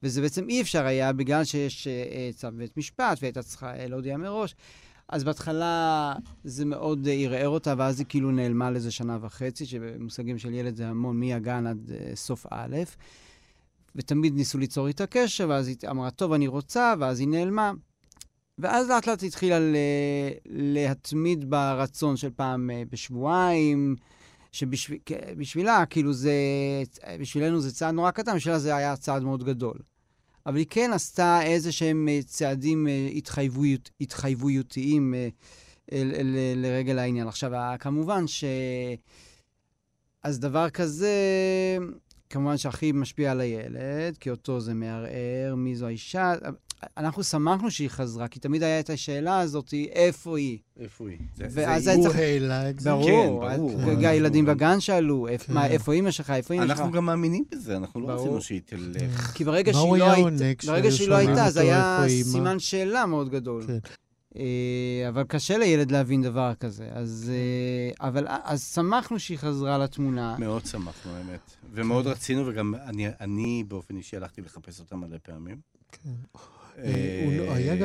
[0.03, 3.87] וזה בעצם אי אפשר היה בגלל שיש אה, אה, צו בית משפט והייתה צריכה אה,
[3.87, 4.55] להודיע מראש.
[5.09, 10.37] אז בהתחלה זה מאוד אה, ערער אותה, ואז היא כאילו נעלמה לאיזה שנה וחצי, שבמושגים
[10.37, 12.75] של ילד זה המון מהגן עד אה, סוף א',
[13.95, 17.71] ותמיד ניסו ליצור איתה קשר, ואז היא אמרה, טוב, אני רוצה, ואז היא נעלמה.
[18.59, 19.57] ואז לאט לאט התחילה
[20.45, 23.95] להתמיד ברצון של פעם אה, בשבועיים,
[24.51, 26.33] שבשבילה, כאילו זה,
[27.19, 29.77] בשבילנו זה צעד נורא קטן, בשבילה זה היה צעד מאוד גדול.
[30.47, 35.27] אבל היא כן עשתה איזה שהם אה, צעדים אה, התחייבויות, התחייבויותיים אה,
[35.91, 37.27] אל- אל- לרגל העניין.
[37.27, 38.43] עכשיו, כמובן ש...
[40.23, 41.13] אז דבר כזה,
[42.29, 46.33] כמובן שהכי משפיע על הילד, כי אותו זה מערער, מי זו האישה.
[46.97, 50.57] אנחנו שמחנו שהיא חזרה, כי תמיד הייתה את השאלה הזאת, איפה היא?
[50.79, 51.17] איפה היא?
[51.37, 52.89] ואז זה היה הוא צריך- העלה את זה.
[52.89, 53.05] ברור,
[53.49, 53.71] כן, ברור.
[53.73, 55.57] גם אנחנו הילדים בגן שאלו, "איפה- כן.
[55.57, 56.79] איפה אימא שלך, איפה אימא שלך?
[56.79, 58.07] אנחנו גם מאמינים בזה, אנחנו לא.
[58.13, 59.31] רצינו שהיא תלך.
[59.33, 60.61] כי ברגע שהיא הוא לא הייתה,
[60.91, 62.05] שהיא לא הייתה, זה היה?
[62.23, 63.63] סימן שאלה מאוד גדול.
[63.67, 63.77] כן.
[64.37, 66.87] אה, אבל קשה לילד להבין דבר כזה.
[66.91, 70.35] אז, אה, אבל אז שמחנו שהיא חזרה לתמונה.
[70.39, 71.39] מאוד שמחנו, האמת.
[71.73, 72.11] ומאוד כן.
[72.11, 75.57] רצינו, וגם אני- אני באופן אישי הלכתי לחפש אותה מלא פעמים.
[75.91, 76.09] כן.
[76.77, 77.25] אה,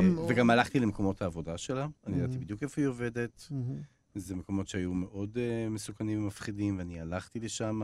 [0.03, 2.41] לא- וגם הלכתי למקומות העבודה שלה, אני ידעתי Mhm.
[2.41, 3.47] בדיוק איפה היא עובדת.
[3.51, 3.81] מהמם.
[4.15, 7.81] זה מקומות שהיו מאוד uh, מסוכנים ומפחידים, ואני הלכתי לשם.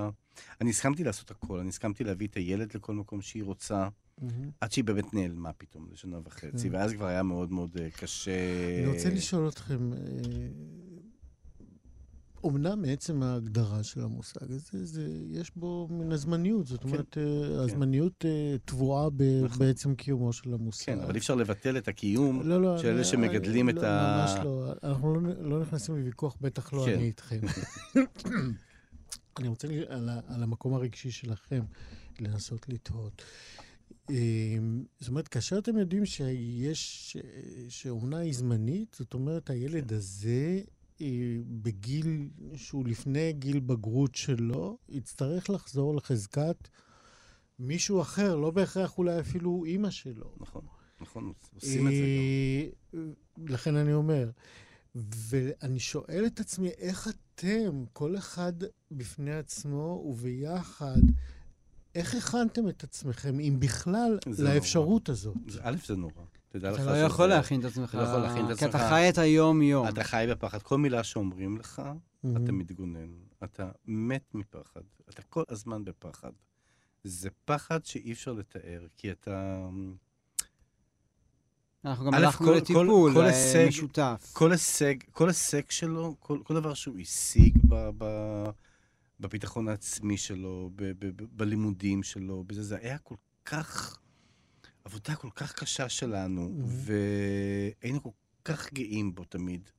[0.60, 3.88] אני הסכמתי לעשות הכל, אני הסכמתי להביא את הילד לכל מקום שהיא רוצה,
[4.18, 4.50] מהמם.
[4.60, 6.74] עד שהיא באמת נעלמה פתאום לשנה וחצי, כן.
[6.74, 8.30] ואז כבר היה מאוד מאוד uh, קשה.
[8.78, 9.90] אני רוצה לשאול אתכם,
[12.48, 17.62] אומנם מעצם ההגדרה של המושג הזה, זה, יש בו מן הזמניות, זאת כן, אומרת, אה,
[17.62, 19.58] הזמניות אה, טבועה ב- נכון.
[19.58, 20.86] בעצם קיומו של המושג.
[20.86, 22.48] כן, אבל אי אפשר לבטל את הקיום.
[22.48, 25.96] לא, לא, של אלה אני- שמגדלים לא, את ה- ממש לא, אנחנו לא, לא נכנסים
[25.96, 26.94] לוויכוח, בטח לא כן.
[26.94, 27.40] אני איתכם.
[29.38, 31.60] אני רוצה על, על המקום הרגשי שלכם
[32.20, 33.22] לנסות לתהות.
[34.10, 34.14] אמ,
[35.00, 37.16] זאת אומרת, כאשר אתם יודעים שיש,
[37.68, 40.60] שאומנה היא זמנית, זאת אומרת, הילד הזה, אה,
[41.62, 46.68] בגיל שהוא לפני גיל בגרות שלו, יצטרך לחזור לחזקת
[47.58, 50.32] מישהו אחר, לא בהכרח אולי אפילו אימא שלו.
[50.40, 50.62] נכון,
[51.00, 52.98] נכון, עושים את זה גם.
[53.00, 53.12] אה,
[53.54, 54.30] לכן אני אומר,
[54.94, 58.52] ואני שואל את עצמי, איך אתם, כל אחד
[58.90, 61.00] בפני עצמו וביחד,
[61.94, 65.36] איך הכנתם את עצמכם, אם בכלל, לאפשרות הזאת?
[65.48, 66.22] זה- א', זה נורא.
[66.48, 66.90] תדע לך אתה שזה...
[66.92, 68.88] לא יכול להכין את עצמך, אתה לא יכול להכין את כי אתה עצמך.
[68.90, 69.88] חי את היום-יום.
[69.88, 70.62] אתה חי בפחד.
[70.62, 71.82] כל מילה שאומרים לך,
[72.20, 72.52] אתה.
[72.52, 73.08] מתגונן.
[73.44, 74.80] אתה מת מפחד.
[75.10, 76.30] אתה כל הזמן בפחד.
[77.04, 79.68] זה פחד שאי אפשר לתאר, כי אתה...
[81.84, 84.30] אנחנו גם הלכנו כל- לטיפול כל אה, הישג- משותף.
[84.32, 88.04] כל הישג, כל הישג שלו, כל, כל דבר שהוא השיג ב, ב,
[89.20, 93.98] בביטחון העצמי שלו, ב, ב, ב, בלימודים שלו, בזה, זה היה כל כך,
[94.88, 96.66] עבודה כל כך קשה שלנו, Mhm.
[97.82, 98.10] והיינו כל
[98.44, 99.70] כך גאים בו תמיד,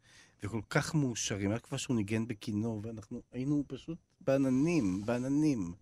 [0.43, 1.49] וכל כך מאושרים.
[1.49, 5.73] היה כבר שהוא ניגן בכינור, ואנחנו היינו פשוט בעננים, בעננים.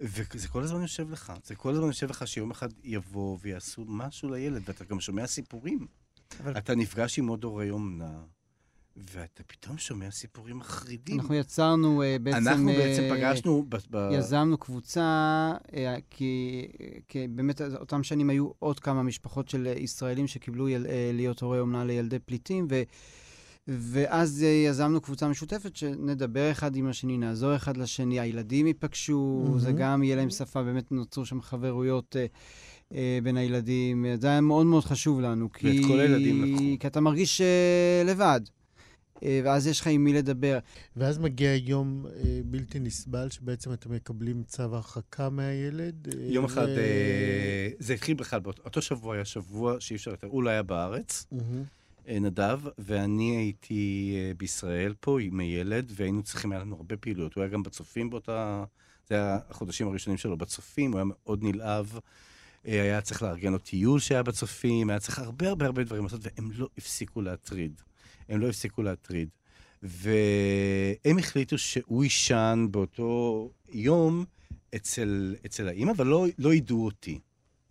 [0.00, 4.30] וזה כל הזמן יושב לך, זה כל הזמן יושב לך שיום אחד יבוא ויעשו משהו
[4.30, 5.86] לילד, ואתה גם שומע סיפורים.
[6.40, 8.24] אבל- אתה נפגש עם עוד הורי אומנה,
[8.96, 11.20] ואתה פתאום שומע סיפורים מחרידים.
[11.20, 12.36] אנחנו יצרנו אה, בעצם...
[12.36, 13.76] אנחנו אה, בעצם פגשנו ב...
[13.90, 14.10] ב...
[14.12, 15.02] יזמנו קבוצה,
[15.74, 16.66] אה, כי,
[17.08, 21.60] כי באמת אותם שנים היו עוד כמה משפחות של ישראלים שקיבלו יל, אה, להיות הורי
[21.60, 22.82] אומנה לילדי פליטים, ו,
[23.68, 29.58] ואז יזמנו קבוצה משותפת שנדבר אחד עם השני, נעזור אחד לשני, הילדים ייפגשו, מהמם.
[29.58, 32.16] זה גם יהיה להם שפה, באמת נוצרו שם חברויות.
[32.16, 32.26] אה,
[32.94, 36.64] אה, בין הילדים, זה היה מאוד מאוד חשוב לנו, כי, ואת כל הילדים לקחו.
[36.80, 38.40] כי אתה מרגיש אה, לבד,
[39.22, 40.58] ואז יש לך עם מי לדבר.
[40.96, 46.08] ואז מגיע יום אה, בלתי נסבל, שבעצם אתם מקבלים צו הרחקה מהילד.
[46.08, 50.10] אה, יום אחד, ו- אה, זה התחיל בכלל, באותו אותו שבוע היה שבוע שאי אפשר
[50.10, 51.26] יותר, הוא לא היה בארץ.
[52.08, 57.34] אה, נדב, ואני הייתי אה, בישראל פה עם הילד, והיינו צריכים, היה לנו הרבה פעילויות.
[57.34, 58.64] הוא היה גם בצופים באותה...
[59.08, 61.86] זה היה החודשים הראשונים שלו בצופים, הוא היה מאוד נלהב.
[62.66, 66.20] אה, היה צריך לארגן לו טיול שהיה בצופים, היה צריך הרבה הרבה הרבה דברים לעשות,
[66.22, 67.80] והם לא הפסיקו להטריד.
[68.28, 69.28] הם לא הפסיקו להטריד.
[69.82, 74.24] והם החליטו שהוא יישן באותו יום
[74.76, 77.18] אצל, אצל האימא, אבל לא, לא ידעו אותי.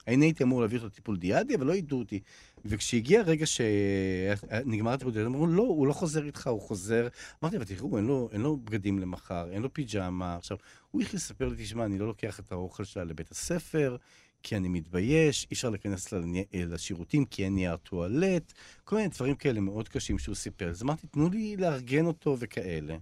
[0.07, 2.19] אני הייתי אמור להביא אותו טיפול דיאדי, אבל לא ידעו אותי.
[2.65, 7.07] וכשהגיע הרגע שנגמר הטיפול דיאדי, אמרו, לא, הוא לא חוזר איתך, הוא חוזר.
[7.43, 10.35] אמרתי, אבל תראו, אין לו, אין לו בגדים למחר, אין לו פיג'מה.
[10.35, 10.57] עכשיו,
[10.91, 13.97] הוא התחיל לספר לי, תשמע, אני לא לוקח את האוכל שלה לבית הספר,
[14.45, 16.13] כי אני מתבייש, אי אפשר להיכנס
[16.53, 20.69] לשירותים כי אין נייר טואלט, כל מיני דברים כאלה מאוד קשים שהוא סיפר.
[20.69, 22.97] אז אמרתי, תנו לי לארגן אותו וכאלה.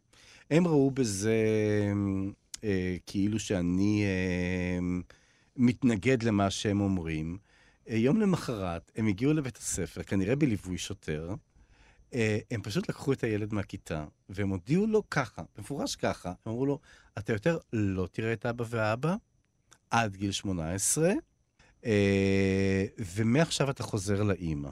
[0.52, 1.38] הם ראו בזה
[2.64, 4.80] אה, כאילו שאני אה,
[5.56, 7.38] מתנגד למה שהם אומרים.
[7.90, 11.36] אה, יום למחרת הם הגיעו לבית הספר, כנראה בליווי שוטר.
[12.14, 16.66] אה, הם פשוט לקחו את הילד מהכיתה, והם הודיעו לו ככה, במפורש ככה, הם אמרו
[16.66, 16.80] לו,
[17.18, 19.16] אתה יותר לא תראה את אבא ואבא
[19.94, 21.14] עד גיל 18, אה,
[23.16, 24.70] ומעכשיו אתה חוזר לאימא.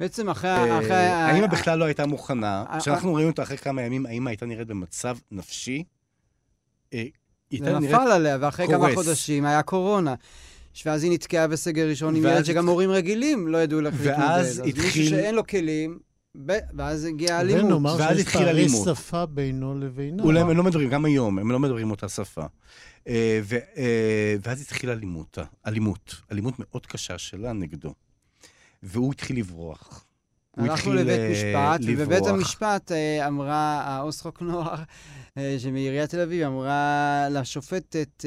[0.00, 0.50] בעצם אחרי...
[0.50, 2.64] אה, האמא בכלל לא הייתה מוכנה.
[2.70, 5.84] אה, כשאנחנו ראינו אותה אחרי כמה ימים, האמא הייתה נראית במצב נפשי.
[6.94, 7.04] אה,
[7.58, 7.78] זה.
[7.78, 8.94] נפל עליה, ואחרי כמה.
[8.94, 10.14] חודשים היה קורונה.
[10.86, 14.18] ואז היא נתקעה בסגר ראשון עם ילד שגם הורים רגילים לא ידעו איך להתמודד.
[14.18, 15.98] ואז אז התחיל- מישהו שאין לו כלים,
[16.46, 17.64] ב- ואז הגיעה אלימות.
[17.64, 18.68] ונאמר ואז שיש התחילה פערי.
[18.68, 20.24] שפה בינו לבינו.
[20.24, 22.44] אולי הם לא מדברים, גם היום, הם לא מדברים אותה שפה.
[23.06, 23.40] אה,
[23.76, 27.94] אה, ואז התחילה אלימות, אלימות, אלימות מאוד קשה שלה נגדו.
[28.82, 30.04] והוא התחיל לברוח.
[30.58, 32.30] הוא הלכנו התחיל, לבית אה, משפט, ובבית לברוח.
[32.30, 34.82] המשפט אה, אמרה העו"ס חוק נוער
[35.38, 38.24] אה, שמעיריית תל אביב, אמרה לשופטת,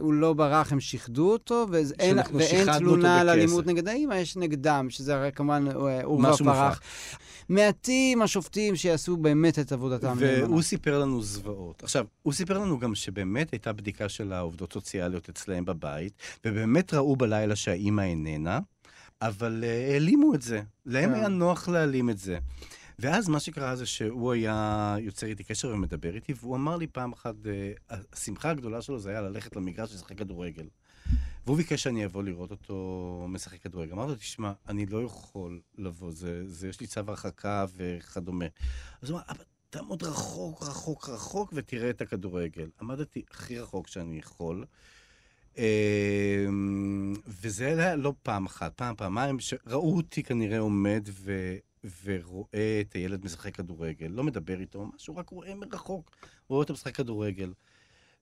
[0.00, 3.28] הוא לא ברח, הם שיחדו אותו, ואין, ואין תלונה על.
[3.28, 6.80] אלימות נגד האמא, יש נגדם, שזה הרי כמובן אה, עורבא משהו פרח.
[7.48, 10.16] מעטים השופטים שיעשו באמת את עבודתם.
[10.18, 11.82] והוא סיפר לנו זוועות.
[11.82, 16.12] עכשיו, הוא סיפר לנו גם שבאמת הייתה בדיקה של העובדות סוציאליות אצלהם בבית,
[16.44, 18.58] ובאמת ראו בלילה שהאימא איננה,
[19.22, 20.62] אבל uh, העלימו את זה.
[20.86, 21.14] להם כן.
[21.14, 22.38] היה נוח להעלים את זה.
[22.98, 27.12] ואז מה שקרה זה שהוא היה יוצר איתי קשר ומדבר איתי, והוא אמר לי פעם
[27.12, 30.66] אחת, uh, השמחה הגדולה שלו זה היה ללכת למגרש לשחק כדורגל.
[31.46, 33.92] והוא ביקש שאני אבוא לראות אותו משחק כדורגל.
[33.92, 38.46] אמרתי לו, תשמע, אני לא יכול לבוא, זה, זה, יש לי צו הרחקה וכדומה.
[39.02, 42.68] אז הוא אמר, אבל תעמוד רחוק, רחוק, רחוק, ותראה את הכדורגל.
[42.80, 44.64] עמדתי הכי רחוק שאני יכול.
[45.58, 51.56] אמ, וזה היה לא פעם אחת, פעם, פעמיים, שראו אותי כנראה עומד ו...
[52.04, 54.06] ורואה את הילד משחק כדורגל.
[54.06, 56.16] לא מדבר איתו, משהו, רק רואה מרחוק,
[56.48, 57.52] רואה אותו משחק כדורגל.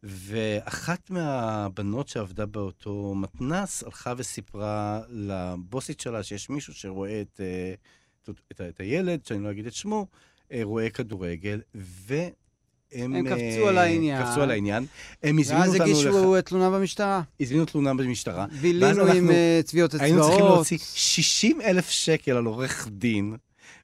[0.03, 7.75] ואחת מהבנות שעבדה באותו מתנס הלכה וסיפרה לבוסית שלה שיש מישהו שרואה את, אה,
[8.23, 10.07] את, את, את הילד, שאני לא אגיד את שמו,
[10.53, 12.31] אה, רואה כדורגל, והם...
[12.93, 14.27] הם אה, קפצו על העניין.
[14.27, 14.87] קפצו על העניין.
[15.23, 15.85] הם הזמינו ואז אותנו...
[15.85, 17.23] הגישו תלונה במשטרה.
[17.41, 18.47] הזמינו תלונה במשטרה.
[18.61, 20.55] בילינו ואז עם אנחנו אה, טביעות היינו צריכים אצבעות.
[20.55, 23.37] להוציא 60 אלף שקל על עורך דין,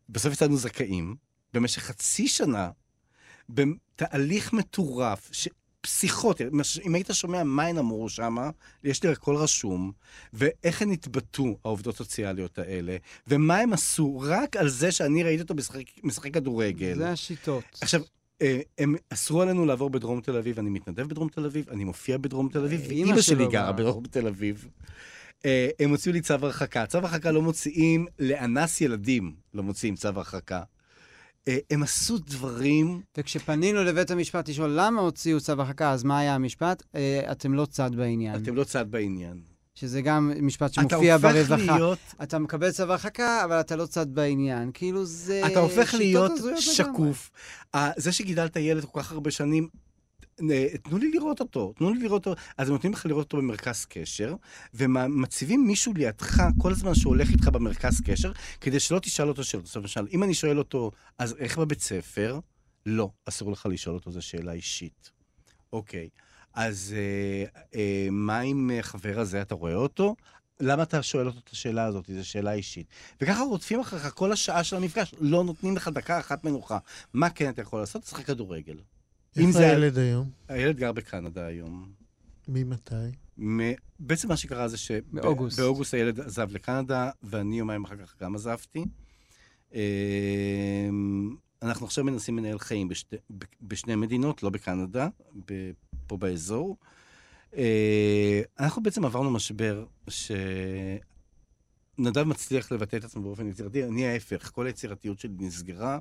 [0.09, 1.15] בסוף יצאנו זכאים,
[1.55, 2.71] במשך חצי שנה,
[3.49, 5.49] בתהליך מטורף, ש...
[5.83, 6.45] פסיכוטי,
[6.85, 8.37] אם היית שומע מה הן אמרו שם,
[8.85, 9.93] יש לי הכל רשום,
[10.33, 12.97] ואיך הן התבטאו, העובדות הסוציאליות האלה,
[13.27, 16.95] ומה הם עשו, רק על זה שאני ראיתי אותו משחק, משחק כדורגל.
[16.95, 17.65] זה השיטות.
[17.81, 18.07] עכשיו, אה,
[18.78, 22.49] הם אסרו עלינו לעבור בדרום תל אביב, אני מתנדב בדרום תל אביב, אני מופיע בדרום
[22.49, 23.72] תל אביב, אימא ואימא שלי גרה.
[23.72, 24.68] בדרום תל אביב.
[25.45, 26.86] אה, הם הוציאו לי צו הרחקה.
[26.86, 30.62] צו הרחקה לא מוציאים לאנס ילדים, לא מוציאים צו הרחקה.
[31.49, 36.34] אה, הם עשו דברים, וכשפנינו לבית המשפט לשאול למה הוציאו צו הרחקה, אז מה היה
[36.34, 36.82] המשפט?
[36.95, 38.43] אה, אתם לא צד בעניין.
[38.43, 39.52] אתם לא צד בעניין.
[39.75, 41.77] שזה גם משפט אתה שמופיע הופך ברווחה.
[41.77, 44.70] להיות, אתה מקבל צו הרחקה, אבל אתה לא צד בעניין.
[44.75, 45.43] כאילו זה...
[45.47, 46.62] אתה הופך להיות לגמרי.
[46.62, 47.31] שקוף.
[47.75, 49.68] אה, זה שגידלת ילד כל כך הרבה שנים,
[50.83, 52.41] תנו לי לראות אותו, תנו לי לראות אותו.
[52.59, 54.35] אז הם נותנים לך לראות אותו במרכז קשר,
[54.75, 59.66] ומציבים מישהו לידך כל הזמן שהוא הולך איתך במרכז קשר, כדי שלא תשאל אותו שאלות.
[59.66, 62.41] זאת אומרת, למשל, אם אני שואל אותו, אז איך בבית ספר?
[62.87, 65.11] לא, אסור לך לשאול אותו, זו שאלה אישית.
[65.73, 66.09] אוקיי,
[66.55, 67.45] אז אה,
[67.75, 70.17] אה, מה עם אה, חבר הזה, אתה רואה אותו?
[70.61, 72.11] למה אתה שואל אותו את השאלה הזאת?
[72.15, 72.87] זו שאלה אישית.
[73.21, 76.79] וככה רודפים אחריך כל השעה של המפגש, לא נותנים לך דקה אחת מנוחה.
[77.15, 78.03] מה כן אתה יכול לעשות?
[78.05, 78.77] לשחק כדורגל.
[79.37, 80.31] איפה זה- הילד היום?
[80.49, 81.93] הילד גר בקנדה היום.
[82.49, 82.95] ממתי?
[83.39, 84.77] מ- בעצם מה שקרה זה
[85.13, 85.57] באוגוסט.
[85.57, 88.85] שבאוגוסט הילד עזב לקנדה, ואני יומיים אחר כך גם עזבתי.
[89.75, 93.17] אמ, אנחנו עכשיו מנסים לנהל חיים בשתי,
[93.63, 95.09] בשני מדינות, לא בקנדה,
[96.07, 96.77] פה באזור.
[97.57, 101.03] אה, אנחנו בעצם עברנו משבר שנדב
[102.25, 105.99] מצליח לבטא את עצמו באופן יצירתי, אני ההפך, כל היצירתיות שלי נסגרה.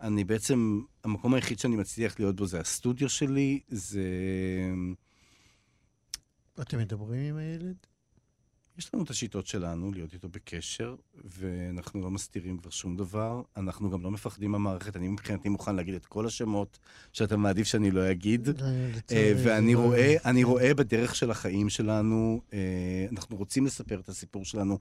[0.00, 4.02] אני בעצם, המקום היחיד שאני מצליח להיות בו זה הסטודיו שלי, זה...
[6.60, 7.76] אתם מדברים עם הילד?
[8.78, 10.94] יש לנו את השיטות שלנו להיות איתו בקשר,
[11.24, 13.42] ואנחנו לא מסתירים כבר שום דבר.
[13.56, 14.96] אנחנו גם לא מפחדים מהמערכת.
[14.96, 16.78] אני מבחינתי מוכן להגיד את כל השמות
[17.12, 18.48] שאתה מעדיף שאני לא אגיד.
[19.12, 24.44] אה, ואני רואה, אני רואה בדרך של החיים שלנו, אה, אנחנו רוצים לספר את הסיפור
[24.44, 24.78] שלנו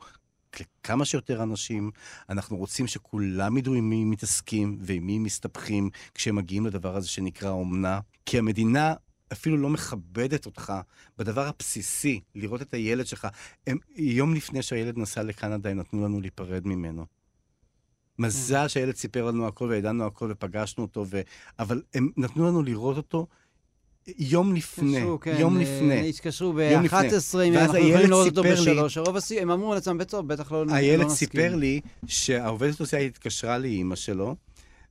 [0.60, 1.92] לכמה שיותר אנשים.
[2.30, 7.50] אנחנו רוצים שכולם ידעו עם מי מתעסקים ועם מי מסתבכים כשהם מגיעים לדבר הזה שנקרא
[7.50, 8.00] אומנה.
[8.26, 8.94] כי המדינה
[9.34, 10.74] אפילו לא מכבדת אותך
[11.18, 13.28] בדבר הבסיסי, לראות את הילד שלך.
[13.68, 17.06] הם, יום לפני שהילד נסע לקנדה, הם נתנו לנו להיפרד ממנו.
[18.20, 21.22] מזל שהילד סיפר לנו הכל וידענו הכל ופגשנו אותו, ו...
[21.60, 23.28] אבל הם נתנו לנו לראות אותו
[24.18, 26.10] יום לפני, התקשרו, כן, יום לפני.
[26.10, 28.94] התקשרו ב-11, אם אנחנו יכולים לראות אותו ב-3.
[28.96, 30.78] הרוב הסיום, הם אמרו לעצמם, בטח, בטח לא, נסכים.
[30.78, 34.36] הילד סיפר לי שהעובדת סוציאלית התקשרה לאימא שלו,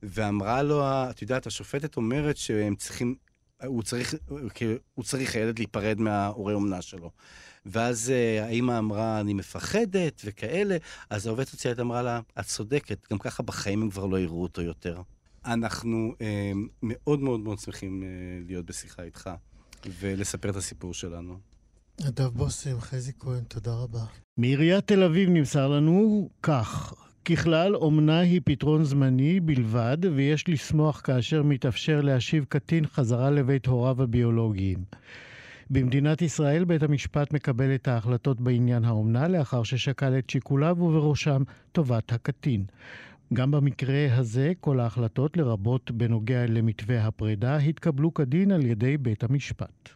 [0.03, 3.15] ואמרה לו, את יודעת, השופטת אומרת שהם צריכים
[3.65, 4.15] הוא צריך,
[4.93, 7.11] הוא צריך הילד להיפרד מההורי אומנה שלו.
[7.65, 10.77] ואז אה, האימא אמרה, אני מפחדת וכאלה,
[11.09, 14.61] אז העובדת סוציאלית אמרה לה, את צודקת, גם ככה בחיים הם כבר לא יראו אותו
[14.61, 15.01] יותר.
[15.45, 16.51] אנחנו אה,
[16.83, 18.07] מאוד מאוד מאוד שמחים אה,
[18.47, 19.29] להיות בשיחה איתך
[19.99, 21.37] ולספר את הסיפור שלנו.
[22.01, 24.05] נדב בושם, חזי כהן, תודה רבה.
[24.37, 26.93] מעיריית תל אביב נמסר לנו כך,
[27.25, 34.03] ככלל, אומנה היא פתרון זמני בלבד, ויש לשמוח כאשר מתאפשר להשיב קטין חזרה לבית הוריו
[34.03, 34.77] הביולוגיים.
[35.69, 42.13] במדינת ישראל בית המשפט מקבל את ההחלטות בעניין האומנה לאחר ששקל את שיקוליו ובראשם טובת
[42.13, 42.65] הקטין.
[43.33, 49.93] גם במקרה הזה כל ההחלטות, לרבות בנוגע למתווה הפרידה, התקבלו כדין על ידי בית המשפט.